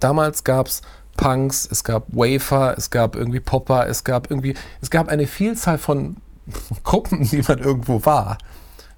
[0.00, 0.80] Damals gab es
[1.18, 5.76] Punks, es gab Wafer, es gab irgendwie Popper, es gab irgendwie, es gab eine Vielzahl
[5.76, 6.16] von
[6.82, 8.38] Gruppen, die man irgendwo war.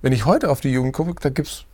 [0.01, 1.65] Wenn ich heute auf die Jugend gucke, da gibt's,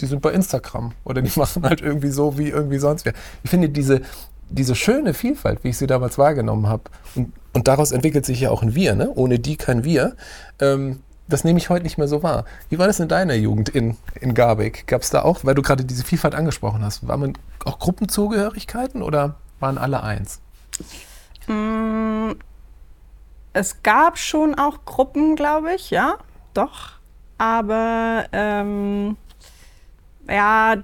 [0.00, 3.14] die sind bei Instagram oder die machen halt irgendwie so wie irgendwie sonst wer.
[3.42, 4.02] Ich finde diese,
[4.50, 6.82] diese schöne Vielfalt, wie ich sie damals wahrgenommen habe,
[7.14, 9.10] und, und daraus entwickelt sich ja auch ein Wir, ne?
[9.14, 10.16] ohne die kein Wir,
[10.60, 12.44] ähm, das nehme ich heute nicht mehr so wahr.
[12.70, 14.86] Wie war das in deiner Jugend in, in Garbeck?
[14.86, 17.34] Gab es da auch, weil du gerade diese Vielfalt angesprochen hast, war man
[17.64, 20.40] auch Gruppenzugehörigkeiten oder waren alle eins?
[21.46, 22.32] Mm,
[23.52, 26.16] es gab schon auch Gruppen, glaube ich, ja,
[26.54, 26.92] doch.
[27.36, 29.16] Aber ähm,
[30.28, 30.76] ja,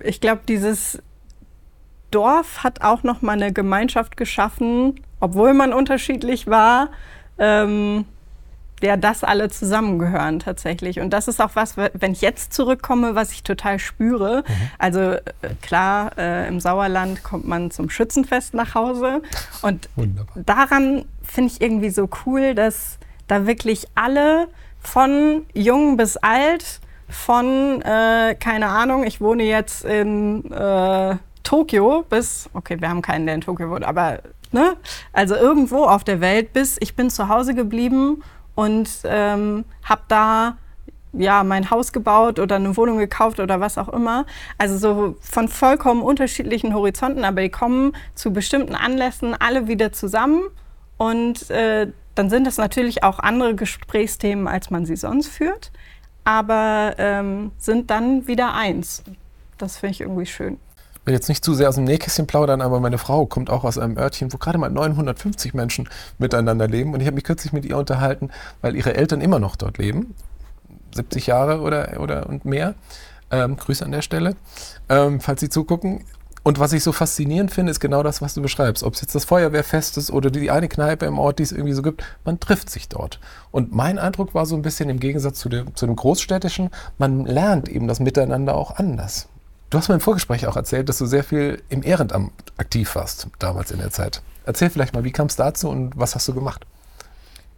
[0.00, 0.98] ich glaube, dieses
[2.10, 6.88] Dorf hat auch noch mal eine Gemeinschaft geschaffen, obwohl man unterschiedlich war.
[7.38, 8.04] Ähm,
[8.82, 11.00] ja, das alle zusammengehören tatsächlich.
[11.00, 14.44] Und das ist auch was, wenn ich jetzt zurückkomme, was ich total spüre.
[14.46, 14.70] Mhm.
[14.78, 15.20] Also äh,
[15.62, 19.22] klar, äh, im Sauerland kommt man zum Schützenfest nach Hause.
[19.62, 20.36] Und Wunderbar.
[20.46, 24.48] daran finde ich irgendwie so cool, dass da wirklich alle
[24.80, 32.48] von jung bis alt, von, äh, keine Ahnung, ich wohne jetzt in äh, Tokio bis,
[32.52, 34.20] okay, wir haben keinen, der in Tokio wohnt, aber
[34.52, 34.76] ne?
[35.12, 38.22] Also irgendwo auf der Welt bis ich bin zu Hause geblieben
[38.54, 40.56] und ähm, habe da
[41.12, 44.26] ja, mein Haus gebaut oder eine Wohnung gekauft oder was auch immer.
[44.58, 50.42] Also so von vollkommen unterschiedlichen Horizonten, aber die kommen zu bestimmten Anlässen alle wieder zusammen
[50.96, 55.70] und äh, dann sind das natürlich auch andere Gesprächsthemen, als man sie sonst führt,
[56.24, 59.04] aber ähm, sind dann wieder eins.
[59.56, 60.58] Das finde ich irgendwie schön
[61.08, 63.78] will jetzt nicht zu sehr aus dem Nähkästchen plaudern, aber meine Frau kommt auch aus
[63.78, 66.92] einem Örtchen, wo gerade mal 950 Menschen miteinander leben.
[66.92, 70.14] Und ich habe mich kürzlich mit ihr unterhalten, weil ihre Eltern immer noch dort leben.
[70.94, 72.74] 70 Jahre oder, oder und mehr.
[73.30, 74.36] Ähm, Grüße an der Stelle,
[74.88, 76.04] ähm, falls Sie zugucken.
[76.44, 78.82] Und was ich so faszinierend finde, ist genau das, was du beschreibst.
[78.82, 81.74] Ob es jetzt das Feuerwehrfest ist oder die eine Kneipe im Ort, die es irgendwie
[81.74, 83.18] so gibt, man trifft sich dort.
[83.50, 87.24] Und mein Eindruck war so ein bisschen im Gegensatz zu dem, zu dem Großstädtischen, man
[87.24, 89.28] lernt eben das Miteinander auch anders.
[89.70, 93.28] Du hast mir im Vorgespräch auch erzählt, dass du sehr viel im Ehrenamt aktiv warst,
[93.38, 94.22] damals in der Zeit.
[94.46, 96.64] Erzähl vielleicht mal, wie kam es dazu und was hast du gemacht?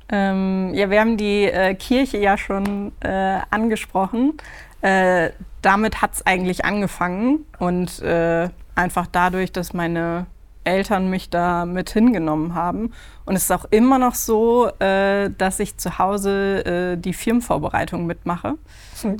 [0.09, 4.35] Ähm, ja, wir haben die äh, Kirche ja schon äh, angesprochen.
[4.83, 5.31] Äh,
[5.63, 10.27] damit hat es eigentlich angefangen und äh, einfach dadurch, dass meine
[10.65, 12.93] Eltern mich da mit hingenommen haben.
[13.25, 18.07] Und es ist auch immer noch so, äh, dass ich zu Hause äh, die Firmenvorbereitung
[18.07, 18.55] mitmache.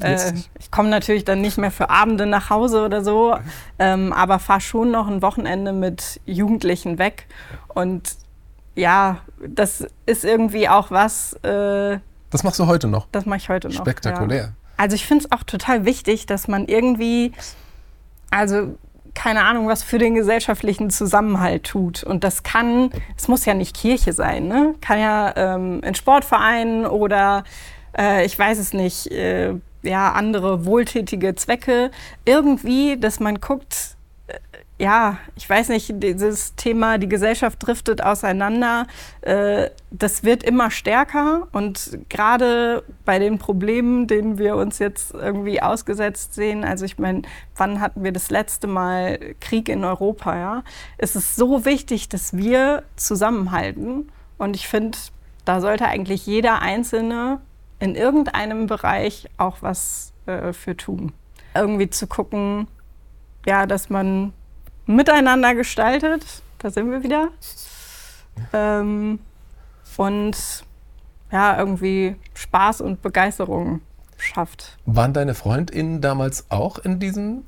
[0.03, 3.39] Äh, ich komme natürlich dann nicht mehr für Abende nach Hause oder so,
[3.79, 7.27] ähm, aber fahre schon noch ein Wochenende mit Jugendlichen weg.
[7.69, 8.17] Und
[8.75, 11.33] ja, das ist irgendwie auch was.
[11.45, 11.99] Äh,
[12.29, 13.07] das machst du heute noch?
[13.11, 13.77] Das mache ich heute noch.
[13.77, 14.43] Spektakulär.
[14.43, 14.53] Ja.
[14.77, 17.33] Also ich finde es auch total wichtig, dass man irgendwie,
[18.31, 18.77] also
[19.21, 22.03] keine Ahnung, was für den gesellschaftlichen Zusammenhalt tut.
[22.03, 24.75] Und das kann, es muss ja nicht Kirche sein, ne?
[24.81, 27.45] Kann ja ähm, in Sportvereinen oder
[27.99, 29.53] äh, ich weiß es nicht, äh,
[29.83, 31.91] ja, andere wohltätige Zwecke.
[32.25, 33.99] Irgendwie, dass man guckt,
[34.81, 38.87] ja, ich weiß nicht, dieses Thema, die Gesellschaft driftet auseinander,
[39.21, 45.61] äh, das wird immer stärker und gerade bei den Problemen, denen wir uns jetzt irgendwie
[45.61, 47.23] ausgesetzt sehen, also ich meine,
[47.57, 50.63] wann hatten wir das letzte Mal Krieg in Europa, ja,
[50.97, 54.97] ist es so wichtig, dass wir zusammenhalten und ich finde,
[55.45, 57.41] da sollte eigentlich jeder Einzelne
[57.81, 61.13] in irgendeinem Bereich auch was äh, für tun.
[61.55, 62.67] Irgendwie zu gucken,
[63.45, 64.33] ja, dass man
[64.95, 66.25] miteinander gestaltet.
[66.59, 67.29] Da sind wir wieder.
[68.53, 69.19] Ähm,
[69.97, 70.65] und
[71.31, 73.83] ja, irgendwie Spaß und Begeisterung
[74.17, 74.79] schafft.
[74.87, 77.45] Waren deine FreundInnen damals auch in diesem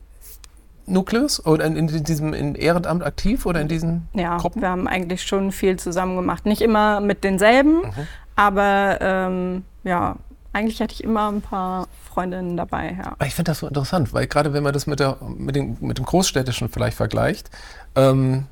[0.85, 4.61] Nukleus oder in, in diesem in Ehrenamt aktiv oder in diesen ja, Gruppen?
[4.61, 6.45] wir haben eigentlich schon viel zusammen gemacht.
[6.45, 8.07] Nicht immer mit denselben, mhm.
[8.37, 10.17] aber ähm, ja,
[10.53, 12.99] eigentlich hatte ich immer ein paar Freundinnen dabei.
[12.99, 13.27] Ja.
[13.27, 15.99] Ich finde das so interessant, weil gerade wenn man das mit, der, mit, den, mit
[15.99, 17.51] dem Großstädtischen vielleicht vergleicht,
[17.95, 18.47] ähm,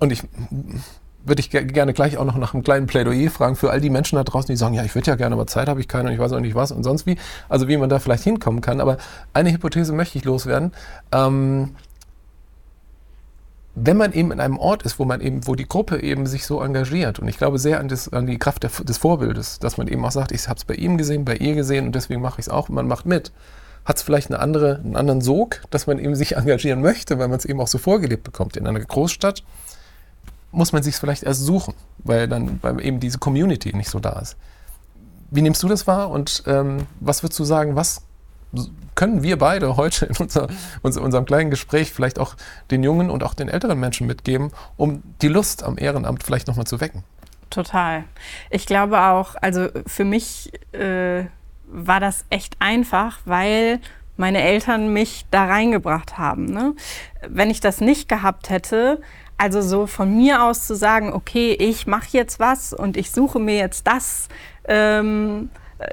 [0.00, 0.24] und ich
[1.24, 4.16] würde ich gerne gleich auch noch nach einem kleinen Plädoyer fragen für all die Menschen
[4.16, 6.14] da draußen, die sagen, ja, ich würde ja gerne, aber Zeit habe ich keine und
[6.14, 7.16] ich weiß auch nicht was und sonst wie.
[7.48, 8.80] Also wie man da vielleicht hinkommen kann.
[8.80, 8.98] Aber
[9.32, 10.72] eine Hypothese möchte ich loswerden.
[11.12, 11.76] Ähm,
[13.74, 16.44] wenn man eben in einem Ort ist, wo man eben, wo die Gruppe eben sich
[16.44, 19.78] so engagiert, und ich glaube sehr an, das, an die Kraft der, des Vorbildes, dass
[19.78, 22.20] man eben auch sagt, ich habe es bei ihm gesehen, bei ihr gesehen und deswegen
[22.20, 23.32] mache ich es auch und man macht mit,
[23.84, 27.28] hat es vielleicht eine andere, einen anderen Sog, dass man eben sich engagieren möchte, weil
[27.28, 28.56] man es eben auch so vorgelebt bekommt.
[28.56, 29.42] In einer Großstadt
[30.50, 34.00] muss man sich es vielleicht erst suchen, weil dann weil eben diese Community nicht so
[34.00, 34.36] da ist.
[35.30, 38.02] Wie nimmst du das wahr und ähm, was würdest du sagen, was
[38.94, 40.48] können wir beide heute in unser,
[40.82, 42.36] unserem kleinen Gespräch vielleicht auch
[42.70, 46.66] den jungen und auch den älteren Menschen mitgeben, um die Lust am Ehrenamt vielleicht nochmal
[46.66, 47.04] zu wecken?
[47.50, 48.04] Total.
[48.50, 51.24] Ich glaube auch, also für mich äh,
[51.66, 53.80] war das echt einfach, weil
[54.16, 56.46] meine Eltern mich da reingebracht haben.
[56.46, 56.74] Ne?
[57.26, 59.00] Wenn ich das nicht gehabt hätte,
[59.36, 63.38] also so von mir aus zu sagen, okay, ich mache jetzt was und ich suche
[63.38, 64.28] mir jetzt das,
[64.66, 65.50] ähm,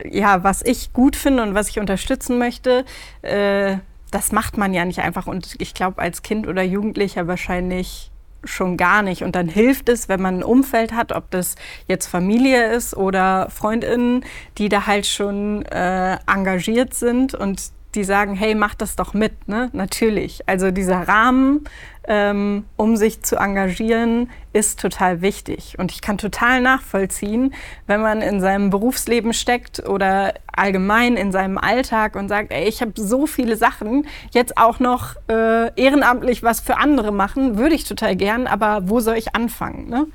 [0.10, 2.86] ja, was ich gut finde und was ich unterstützen möchte,
[3.22, 3.78] äh,
[4.12, 5.28] das macht man ja nicht einfach.
[5.28, 8.12] Und ich glaube, als Kind oder Jugendlicher wahrscheinlich
[8.44, 9.24] schon gar nicht.
[9.24, 11.56] Und dann hilft es, wenn man ein Umfeld hat, ob das
[11.88, 14.24] jetzt Familie ist oder Freundinnen,
[14.58, 19.48] die da halt schon äh, engagiert sind und die sagen, hey, mach das doch mit,
[19.48, 19.70] ne?
[19.74, 20.48] Natürlich.
[20.48, 21.64] Also dieser Rahmen,
[22.08, 25.76] ähm, um sich zu engagieren, ist total wichtig.
[25.80, 27.54] Und ich kann total nachvollziehen,
[27.88, 32.82] wenn man in seinem Berufsleben steckt oder allgemein in seinem Alltag und sagt, ey, ich
[32.82, 37.86] habe so viele Sachen, jetzt auch noch äh, ehrenamtlich was für andere machen, würde ich
[37.86, 39.90] total gern, aber wo soll ich anfangen?
[39.90, 40.08] Ne?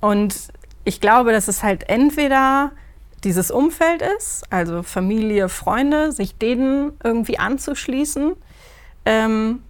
[0.00, 0.34] Und
[0.84, 2.72] ich glaube, dass es halt entweder
[3.24, 8.34] dieses Umfeld ist, also Familie, Freunde, sich denen irgendwie anzuschließen.
[9.04, 9.62] Ähm,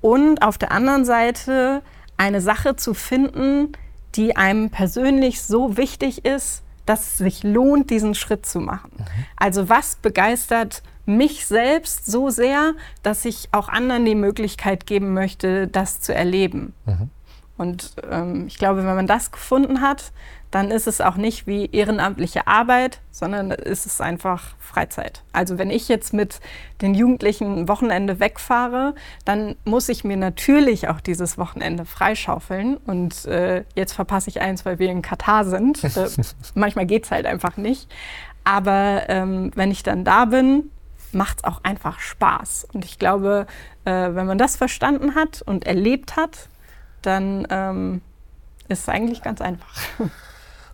[0.00, 1.82] und auf der anderen Seite
[2.16, 3.72] eine Sache zu finden,
[4.14, 8.92] die einem persönlich so wichtig ist, dass es sich lohnt, diesen Schritt zu machen.
[8.96, 9.04] Mhm.
[9.36, 12.72] Also was begeistert mich selbst so sehr,
[13.02, 16.74] dass ich auch anderen die Möglichkeit geben möchte, das zu erleben.
[16.86, 17.10] Mhm.
[17.56, 20.12] Und ähm, ich glaube, wenn man das gefunden hat,
[20.54, 25.24] dann ist es auch nicht wie ehrenamtliche Arbeit, sondern ist es einfach Freizeit.
[25.32, 26.38] Also wenn ich jetzt mit
[26.80, 32.76] den Jugendlichen Wochenende wegfahre, dann muss ich mir natürlich auch dieses Wochenende freischaufeln.
[32.76, 35.82] Und äh, jetzt verpasse ich eins, weil wir in Katar sind.
[35.94, 36.08] Äh,
[36.54, 37.88] manchmal geht es halt einfach nicht.
[38.42, 40.70] Aber ähm, wenn ich dann da bin,
[41.12, 42.66] macht es auch einfach Spaß.
[42.72, 43.46] Und ich glaube,
[43.84, 46.48] äh, wenn man das verstanden hat und erlebt hat,
[47.02, 48.00] dann ähm,
[48.68, 49.72] ist es eigentlich ganz einfach.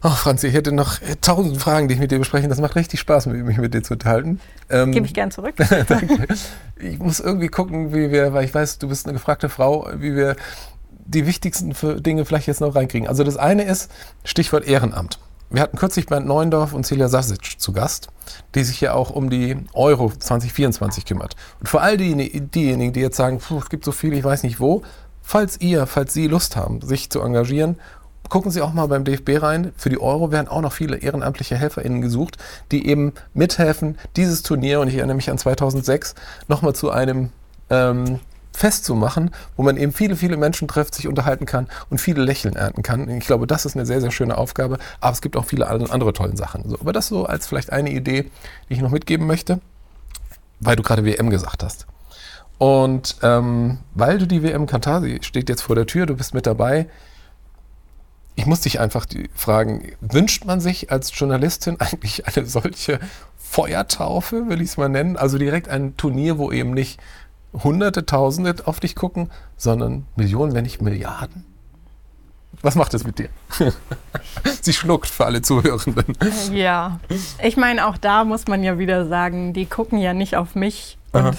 [0.02, 2.48] Oh, Franzi, ich hätte noch tausend Fragen, die ich mit dir besprechen.
[2.48, 4.40] Das macht richtig Spaß, mich mit dir zu unterhalten.
[4.70, 5.54] Ähm, Gebe ich gern zurück.
[6.78, 10.16] ich muss irgendwie gucken, wie wir, weil ich weiß, du bist eine gefragte Frau, wie
[10.16, 10.36] wir
[10.90, 13.08] die wichtigsten Dinge vielleicht jetzt noch reinkriegen.
[13.08, 13.90] Also das eine ist
[14.24, 15.18] Stichwort Ehrenamt.
[15.50, 18.08] Wir hatten kürzlich Bernd Neuendorf und Celia Sasic zu Gast,
[18.54, 21.34] die sich ja auch um die Euro 2024 kümmert.
[21.58, 24.82] Und vor all diejenigen, die jetzt sagen, es gibt so viel, ich weiß nicht wo,
[25.20, 27.76] falls ihr, falls Sie Lust haben, sich zu engagieren
[28.28, 29.72] gucken Sie auch mal beim DFB rein.
[29.76, 32.36] Für die Euro werden auch noch viele ehrenamtliche HelferInnen gesucht,
[32.70, 36.14] die eben mithelfen, dieses Turnier, und ich erinnere mich an 2006,
[36.48, 37.30] nochmal zu einem
[37.70, 38.20] ähm,
[38.52, 42.22] Fest zu machen, wo man eben viele, viele Menschen trifft, sich unterhalten kann und viele
[42.22, 43.08] Lächeln ernten kann.
[43.08, 46.12] Ich glaube, das ist eine sehr, sehr schöne Aufgabe, aber es gibt auch viele andere
[46.12, 46.68] tolle Sachen.
[46.68, 48.30] So, aber das so als vielleicht eine Idee,
[48.68, 49.60] die ich noch mitgeben möchte,
[50.60, 51.86] weil du gerade WM gesagt hast.
[52.58, 56.34] Und ähm, weil du die WM Katar, sie steht jetzt vor der Tür, du bist
[56.34, 56.86] mit dabei.
[58.40, 62.98] Ich muss dich einfach fragen, wünscht man sich als Journalistin eigentlich eine solche
[63.36, 65.18] Feuertaufe, will ich es mal nennen?
[65.18, 66.98] Also direkt ein Turnier, wo eben nicht
[67.52, 71.44] Hunderte, Tausende auf dich gucken, sondern Millionen, wenn nicht Milliarden?
[72.62, 73.28] Was macht das mit dir?
[74.62, 76.16] Sie schluckt für alle Zuhörenden.
[76.50, 76.98] Ja,
[77.42, 80.96] ich meine, auch da muss man ja wieder sagen, die gucken ja nicht auf mich.
[81.12, 81.36] Und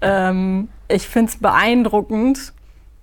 [0.00, 2.52] ähm, ich finde es beeindruckend,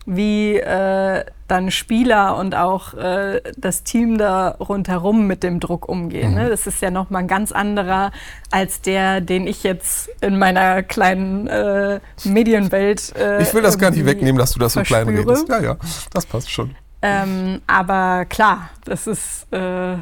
[0.08, 6.34] wie äh, dann Spieler und auch äh, das Team da rundherum mit dem Druck umgehen.
[6.34, 6.40] Ne?
[6.40, 6.44] Mhm.
[6.46, 6.50] Ne?
[6.50, 8.12] Das ist ja nochmal ein ganz anderer
[8.50, 13.14] als der, den ich jetzt in meiner kleinen äh, Medienwelt.
[13.18, 15.50] Äh, ich will das gar nicht wegnehmen, dass du das so klein redest.
[15.50, 15.76] Ja, ja,
[16.14, 16.76] das passt schon.
[17.02, 19.98] Ähm, aber klar, das ist äh,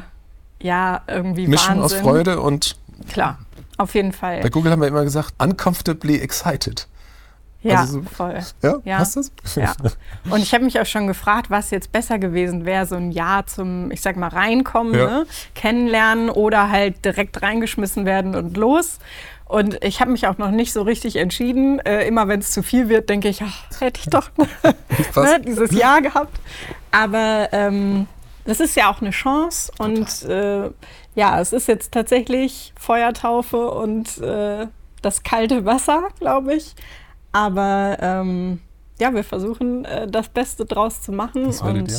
[0.60, 1.82] ja irgendwie Mischung Wahnsinn.
[1.82, 2.76] aus Freude und.
[3.10, 3.40] Klar,
[3.76, 4.40] auf jeden Fall.
[4.40, 6.86] Bei Google haben wir immer gesagt, uncomfortably excited.
[7.66, 8.38] Ja, also so, voll.
[8.62, 8.98] Ja, ja.
[8.98, 9.32] hast das?
[9.56, 9.74] Ja.
[10.30, 13.46] Und ich habe mich auch schon gefragt, was jetzt besser gewesen wäre, so ein Jahr
[13.46, 15.06] zum, ich sag mal, reinkommen, ja.
[15.06, 15.26] ne?
[15.54, 18.98] kennenlernen oder halt direkt reingeschmissen werden und los.
[19.46, 21.78] Und ich habe mich auch noch nicht so richtig entschieden.
[21.80, 24.30] Äh, immer wenn es zu viel wird, denke ich, ach, hätte ich doch
[25.16, 26.38] ne, dieses Jahr gehabt.
[26.90, 28.08] Aber ähm,
[28.44, 29.72] das ist ja auch eine Chance.
[29.78, 30.70] Und äh,
[31.14, 34.66] ja, es ist jetzt tatsächlich Feuertaufe und äh,
[35.02, 36.74] das kalte Wasser, glaube ich.
[37.36, 38.60] Aber ähm,
[38.98, 41.44] ja, wir versuchen äh, das Beste draus zu machen.
[41.44, 41.98] Das und ihr.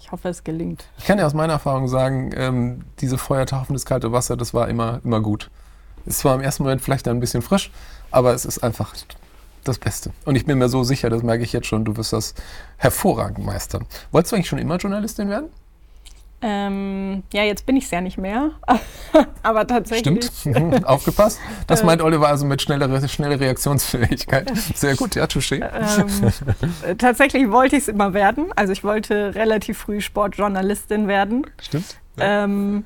[0.00, 0.86] ich hoffe, es gelingt.
[0.98, 4.68] Ich kann ja aus meiner Erfahrung sagen, ähm, diese Feuertaufen, das kalte Wasser, das war
[4.68, 5.50] immer, immer gut.
[6.04, 7.70] Es war im ersten Moment vielleicht ein bisschen frisch,
[8.10, 8.92] aber es ist einfach
[9.62, 10.10] das Beste.
[10.24, 12.34] Und ich bin mir so sicher, das merke ich jetzt schon, du wirst das
[12.76, 13.86] hervorragend meistern.
[14.10, 15.46] Wolltest du eigentlich schon immer Journalistin werden?
[16.42, 18.50] Ähm, ja, jetzt bin ich es ja nicht mehr.
[19.42, 20.24] aber tatsächlich.
[20.26, 21.40] Stimmt, aufgepasst.
[21.66, 24.52] Das meint Oliver also mit schneller, schnelle Reaktionsfähigkeit.
[24.74, 25.62] Sehr gut, ja, touché.
[25.62, 28.52] Ähm, tatsächlich wollte ich es immer werden.
[28.56, 31.46] Also ich wollte relativ früh Sportjournalistin werden.
[31.62, 31.98] Stimmt.
[32.18, 32.44] Ja.
[32.44, 32.84] Ähm,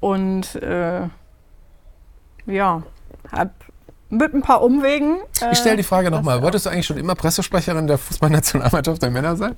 [0.00, 1.08] und äh,
[2.46, 2.82] ja,
[3.32, 3.50] habe
[4.10, 5.18] mit ein paar Umwegen.
[5.40, 6.42] Äh, ich stelle die Frage nochmal.
[6.42, 9.54] Wolltest du eigentlich schon immer Pressesprecherin der Fußballnationalmannschaft der Männer sein?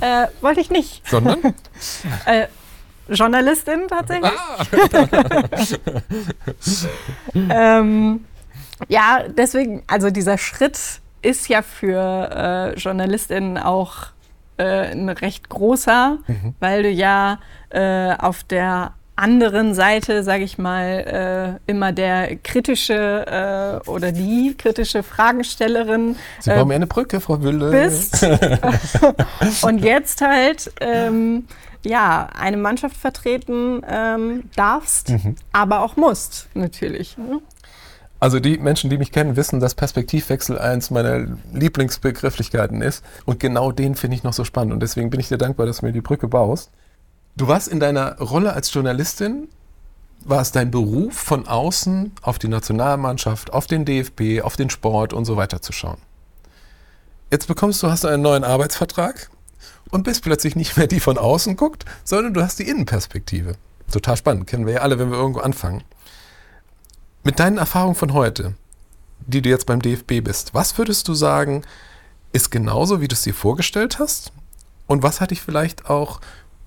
[0.00, 1.06] Äh, wollte ich nicht.
[1.08, 1.38] Sondern?
[2.26, 2.46] äh,
[3.08, 4.32] Journalistin tatsächlich.
[4.32, 4.64] Ah.
[7.78, 8.24] ähm,
[8.88, 10.78] ja, deswegen, also dieser Schritt
[11.22, 14.06] ist ja für äh, JournalistInnen auch
[14.56, 16.54] äh, ein recht großer, mhm.
[16.60, 17.38] weil du ja
[17.70, 24.54] äh, auf der anderen Seite, sage ich mal, äh, immer der kritische äh, oder die
[24.58, 26.16] kritische Fragestellerin.
[26.40, 27.70] Sie äh, brauchen mir eine Brücke, Frau Wille.
[27.70, 28.26] Bist.
[29.62, 31.46] und jetzt halt ähm,
[31.84, 35.36] ja eine Mannschaft vertreten ähm, darfst, mhm.
[35.52, 37.16] aber auch musst natürlich.
[37.16, 37.40] Ne?
[38.18, 43.04] Also die Menschen, die mich kennen, wissen, dass Perspektivwechsel eins meiner Lieblingsbegrifflichkeiten ist.
[43.24, 44.72] Und genau den finde ich noch so spannend.
[44.72, 46.70] Und deswegen bin ich dir dankbar, dass du mir die Brücke baust.
[47.36, 49.48] Du warst in deiner Rolle als Journalistin,
[50.24, 55.12] war es dein Beruf, von außen auf die Nationalmannschaft, auf den DFB, auf den Sport
[55.12, 55.98] und so weiter zu schauen.
[57.30, 59.30] Jetzt bekommst du, hast du einen neuen Arbeitsvertrag
[59.90, 63.56] und bist plötzlich nicht mehr die von außen guckt, sondern du hast die Innenperspektive.
[63.90, 65.82] Total spannend, kennen wir ja alle, wenn wir irgendwo anfangen.
[67.24, 68.54] Mit deinen Erfahrungen von heute,
[69.26, 71.62] die du jetzt beim DFB bist, was würdest du sagen,
[72.32, 74.32] ist genauso, wie du es dir vorgestellt hast?
[74.86, 76.20] Und was hat dich vielleicht auch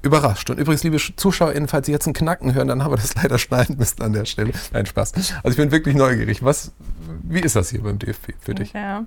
[0.06, 0.50] überrascht.
[0.50, 3.38] Und übrigens, liebe ZuschauerInnen, falls Sie jetzt einen Knacken hören, dann haben wir das leider
[3.38, 4.54] schneiden müssen an der Stelle.
[4.72, 5.14] Nein, Spaß.
[5.44, 6.44] Also ich bin wirklich neugierig.
[6.44, 6.72] Was,
[7.24, 8.74] wie ist das hier beim DFB für dich?
[8.74, 9.06] Ja.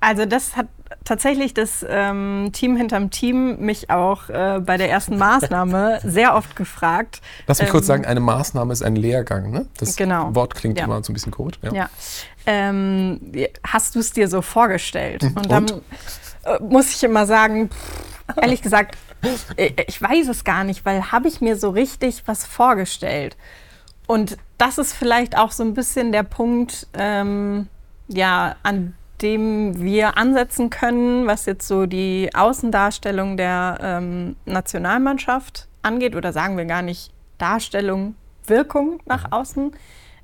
[0.00, 0.68] Also das hat
[1.04, 6.54] tatsächlich das ähm, Team hinterm Team mich auch äh, bei der ersten Maßnahme sehr oft
[6.54, 7.20] gefragt.
[7.46, 9.66] Lass mich ähm, kurz sagen, eine Maßnahme ist ein Lehrgang, ne?
[9.78, 10.34] Das genau.
[10.34, 10.84] Wort klingt ja.
[10.84, 11.56] immer so ein bisschen komisch.
[11.62, 11.72] Ja.
[11.72, 11.90] ja.
[12.46, 13.20] Ähm,
[13.66, 15.24] hast du es dir so vorgestellt?
[15.24, 15.36] Mhm.
[15.36, 15.66] Und dann
[16.44, 18.96] äh, muss ich immer sagen, pff, ehrlich gesagt,
[19.56, 23.36] ich weiß es gar nicht, weil habe ich mir so richtig was vorgestellt.
[24.06, 27.68] Und das ist vielleicht auch so ein bisschen der Punkt, ähm,
[28.08, 36.14] ja, an dem wir ansetzen können, was jetzt so die Außendarstellung der ähm, Nationalmannschaft angeht.
[36.14, 38.14] Oder sagen wir gar nicht Darstellung,
[38.46, 39.32] Wirkung nach mhm.
[39.32, 39.72] außen.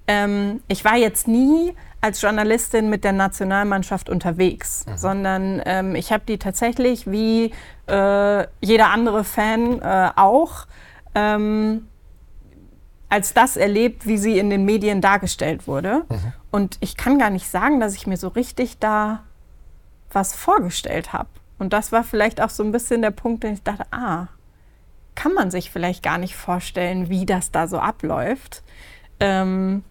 [0.07, 4.97] Ähm, ich war jetzt nie als Journalistin mit der Nationalmannschaft unterwegs, mhm.
[4.97, 7.53] sondern ähm, ich habe die tatsächlich wie
[7.87, 10.67] äh, jeder andere Fan äh, auch
[11.15, 11.89] ähm,
[13.09, 16.05] als das erlebt, wie sie in den Medien dargestellt wurde.
[16.09, 16.33] Mhm.
[16.51, 19.23] Und ich kann gar nicht sagen, dass ich mir so richtig da
[20.11, 21.29] was vorgestellt habe.
[21.59, 24.29] Und das war vielleicht auch so ein bisschen der Punkt, den ich dachte, ah,
[25.15, 28.63] kann man sich vielleicht gar nicht vorstellen, wie das da so abläuft.
[29.21, 29.85] Ähm,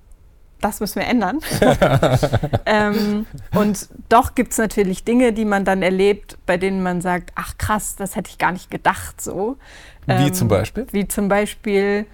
[0.64, 1.39] das müssen wir ändern.
[2.66, 7.32] ähm, und doch gibt es natürlich Dinge, die man dann erlebt, bei denen man sagt,
[7.36, 9.57] ach krass, das hätte ich gar nicht gedacht so.
[10.05, 10.88] Wie ähm, zum Beispiel?
[10.91, 12.05] Wie zum Beispiel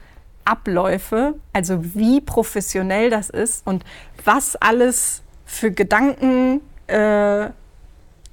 [0.45, 3.83] Abläufe, also wie professionell das ist und
[4.25, 7.49] was alles für Gedanken äh,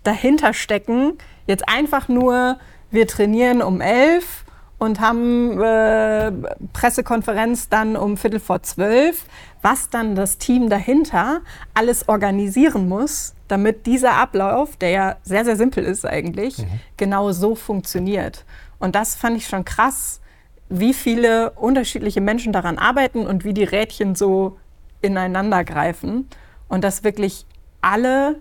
[0.02, 1.18] dahinter stecken.
[1.46, 2.58] Jetzt einfach nur,
[2.90, 4.45] wir trainieren um elf
[4.78, 6.32] und haben äh,
[6.72, 9.24] Pressekonferenz dann um Viertel vor zwölf,
[9.62, 11.40] was dann das Team dahinter
[11.74, 16.80] alles organisieren muss, damit dieser Ablauf, der ja sehr, sehr simpel ist eigentlich, mhm.
[16.96, 18.44] genau so funktioniert.
[18.78, 20.20] Und das fand ich schon krass,
[20.68, 24.58] wie viele unterschiedliche Menschen daran arbeiten und wie die Rädchen so
[25.00, 26.28] ineinander greifen.
[26.68, 27.46] Und dass wirklich
[27.80, 28.40] alle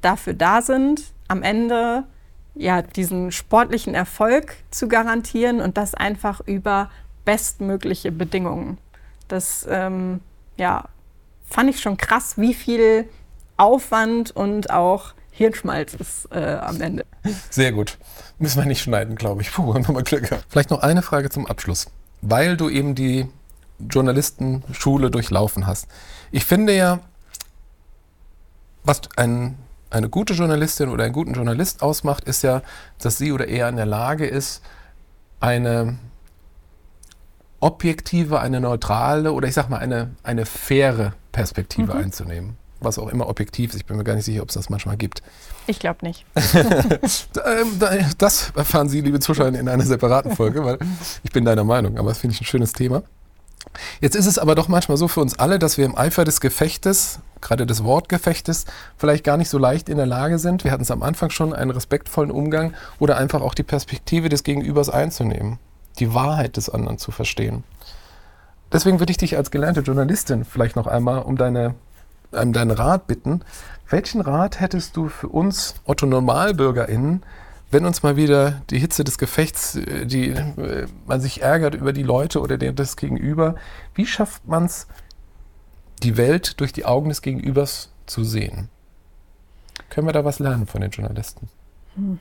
[0.00, 2.04] dafür da sind, am Ende
[2.60, 6.90] ja, diesen sportlichen Erfolg zu garantieren und das einfach über
[7.24, 8.76] bestmögliche Bedingungen.
[9.28, 10.20] Das ähm,
[10.58, 10.84] ja,
[11.48, 13.08] fand ich schon krass, wie viel
[13.56, 17.06] Aufwand und auch Hirnschmalz ist äh, am Ende.
[17.48, 17.96] Sehr gut.
[18.38, 19.52] Müssen wir nicht schneiden, glaube ich.
[19.52, 20.44] Puh, haben wir mal Glück gehabt.
[20.50, 21.86] Vielleicht noch eine Frage zum Abschluss.
[22.20, 23.26] Weil du eben die
[23.78, 25.88] Journalistenschule durchlaufen hast.
[26.30, 27.00] Ich finde ja,
[28.84, 29.56] was ein
[29.90, 32.62] eine gute Journalistin oder einen guten Journalist ausmacht, ist ja,
[33.00, 34.62] dass sie oder er in der Lage ist,
[35.40, 35.98] eine
[37.60, 42.00] objektive, eine neutrale oder ich sag mal eine, eine faire Perspektive mhm.
[42.04, 42.56] einzunehmen.
[42.82, 43.76] Was auch immer objektiv ist.
[43.76, 45.22] Ich bin mir gar nicht sicher, ob es das manchmal gibt.
[45.66, 46.24] Ich glaube nicht.
[47.44, 47.78] Ähm,
[48.18, 50.78] das erfahren Sie, liebe Zuschauer, in einer separaten Folge, weil
[51.22, 51.98] ich bin deiner Meinung.
[51.98, 53.02] Aber das finde ich ein schönes Thema.
[54.00, 56.40] Jetzt ist es aber doch manchmal so für uns alle, dass wir im Eifer des
[56.40, 58.66] Gefechtes, gerade des Wortgefechtes,
[58.96, 60.64] vielleicht gar nicht so leicht in der Lage sind.
[60.64, 64.42] Wir hatten es am Anfang schon, einen respektvollen Umgang oder einfach auch die Perspektive des
[64.42, 65.58] Gegenübers einzunehmen,
[65.98, 67.64] die Wahrheit des anderen zu verstehen.
[68.72, 71.74] Deswegen würde ich dich als gelernte Journalistin vielleicht noch einmal um deine,
[72.30, 73.40] um deinen Rat bitten.
[73.88, 77.22] Welchen Rat hättest du für uns Otto NormalbürgerInnen,
[77.72, 81.92] wenn uns mal wieder die Hitze des Gefechts, äh, die äh, man sich ärgert über
[81.92, 83.54] die Leute oder das Gegenüber,
[83.94, 84.86] wie schafft man es,
[86.02, 88.68] die Welt durch die Augen des Gegenübers zu sehen?
[89.88, 91.48] Können wir da was lernen von den Journalisten?
[91.96, 92.18] Hm.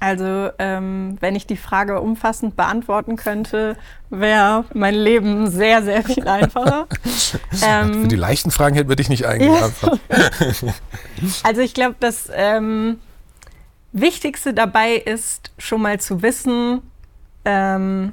[0.00, 3.76] Also, ähm, wenn ich die Frage umfassend beantworten könnte,
[4.10, 6.86] wäre mein Leben sehr, sehr viel einfacher.
[7.62, 9.74] ähm, Für die leichten Fragen hätten wir dich nicht eingeladen.
[11.42, 12.98] also, ich glaube, dass ähm,
[13.92, 16.82] Wichtigste dabei ist schon mal zu wissen,
[17.44, 18.12] ähm,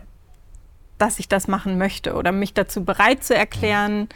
[0.98, 4.08] dass ich das machen möchte oder mich dazu bereit zu erklären,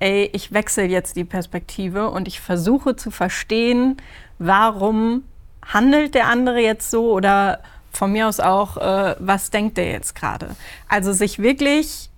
[0.00, 3.96] ey, ich wechsle jetzt die Perspektive und ich versuche zu verstehen,
[4.38, 5.24] warum
[5.64, 10.14] handelt der andere jetzt so oder von mir aus auch, äh, was denkt der jetzt
[10.14, 10.54] gerade.
[10.88, 12.10] Also sich wirklich,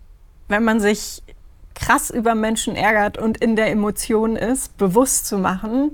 [0.48, 1.22] wenn man sich
[1.74, 5.92] krass über Menschen ärgert und in der Emotion ist, bewusst zu machen,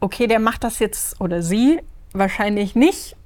[0.00, 1.80] okay, der macht das jetzt oder sie
[2.12, 3.16] wahrscheinlich nicht,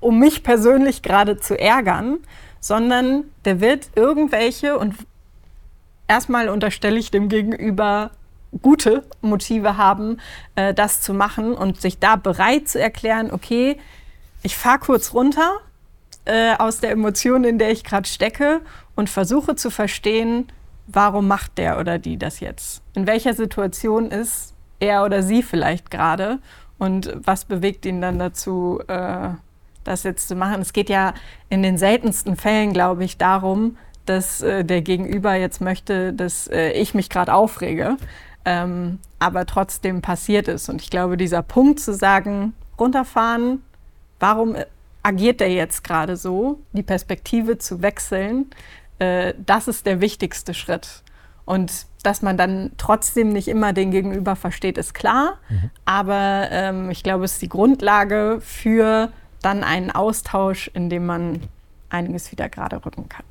[0.00, 2.18] um mich persönlich gerade zu ärgern,
[2.60, 4.94] sondern der wird irgendwelche und
[6.12, 8.10] erstmal unterstelle ich dem Gegenüber
[8.60, 10.18] gute Motive haben,
[10.56, 13.78] äh, das zu machen und sich da bereit zu erklären, okay,
[14.42, 15.52] ich fahre kurz runter
[16.26, 18.60] äh, aus der Emotion, in der ich gerade stecke
[18.94, 20.48] und versuche zu verstehen,
[20.86, 22.82] warum macht der oder die das jetzt?
[22.94, 26.40] In welcher Situation ist er oder sie vielleicht gerade
[26.78, 29.30] und was bewegt ihn dann dazu, äh,
[29.84, 30.60] das jetzt zu machen?
[30.60, 31.14] Es geht ja
[31.48, 36.72] in den seltensten Fällen, glaube ich, darum, dass äh, der Gegenüber jetzt möchte, dass äh,
[36.72, 37.96] ich mich gerade aufrege,
[38.44, 40.68] ähm, aber trotzdem passiert ist.
[40.68, 43.62] Und ich glaube, dieser Punkt zu sagen, runterfahren,
[44.18, 44.56] warum
[45.02, 48.50] agiert der jetzt gerade so, die Perspektive zu wechseln,
[48.98, 51.02] äh, das ist der wichtigste Schritt.
[51.44, 55.38] Und dass man dann trotzdem nicht immer den Gegenüber versteht, ist klar.
[55.48, 55.70] Mhm.
[55.84, 61.40] Aber ähm, ich glaube, es ist die Grundlage für dann einen Austausch, in dem man
[61.90, 63.24] einiges wieder gerade rücken kann.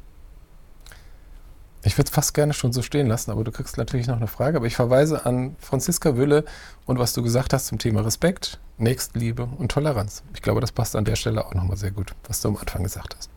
[1.84, 4.27] Ich würde es fast gerne schon so stehen lassen, aber du kriegst natürlich noch eine
[4.27, 4.57] Frage.
[4.57, 6.45] Aber ich verweise an Franziska Wülle
[6.86, 10.23] und was du gesagt hast zum Thema Respekt, Nächstenliebe und Toleranz.
[10.34, 12.84] Ich glaube, das passt an der Stelle auch nochmal sehr gut, was du am Anfang
[12.84, 13.29] gesagt hast.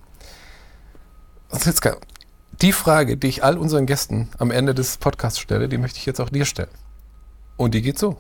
[1.49, 1.97] Franziska,
[2.61, 6.07] die Frage, die ich all unseren Gästen am Ende des Podcasts stelle, die möchte ich
[6.07, 6.69] jetzt auch dir stellen.
[7.57, 8.19] Und die geht so.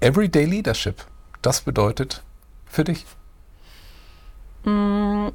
[0.00, 1.04] Everyday Leadership,
[1.42, 2.22] das bedeutet
[2.66, 3.04] für dich?
[4.64, 5.28] Mm,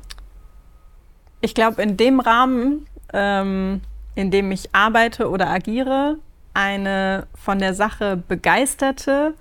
[1.42, 3.82] ich glaube, in dem Rahmen, ähm,
[4.16, 6.18] in dem ich arbeite oder agiere,
[6.54, 9.34] eine von der Sache begeisterte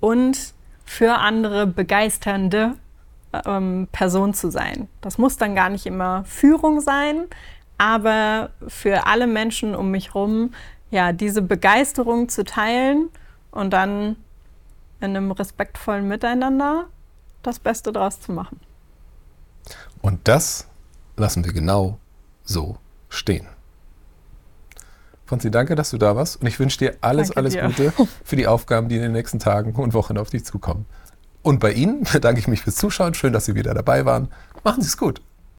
[0.00, 0.54] und
[0.84, 2.74] für andere begeisternde
[3.46, 4.88] ähm, Person zu sein.
[5.00, 7.26] Das muss dann gar nicht immer Führung sein,
[7.76, 10.50] aber für alle Menschen um mich herum
[10.90, 13.10] ja, diese Begeisterung zu teilen
[13.50, 14.16] und dann
[15.00, 16.86] in einem respektvollen Miteinander
[17.42, 18.58] das Beste draus zu machen.
[20.00, 20.66] Und das
[21.16, 21.98] lassen wir genau
[22.42, 23.46] so stehen.
[25.28, 27.62] Fonzi, danke, dass du da warst und ich wünsche dir alles, Danke alles dir.
[27.62, 27.92] Gute
[28.24, 30.86] für die Aufgaben, die in den nächsten Tagen und Wochen auf dich zukommen.
[31.42, 33.12] Und bei Ihnen bedanke ich mich fürs Zuschauen.
[33.12, 34.28] Schön, dass Sie wieder dabei waren.
[34.64, 35.20] Machen Sie es gut.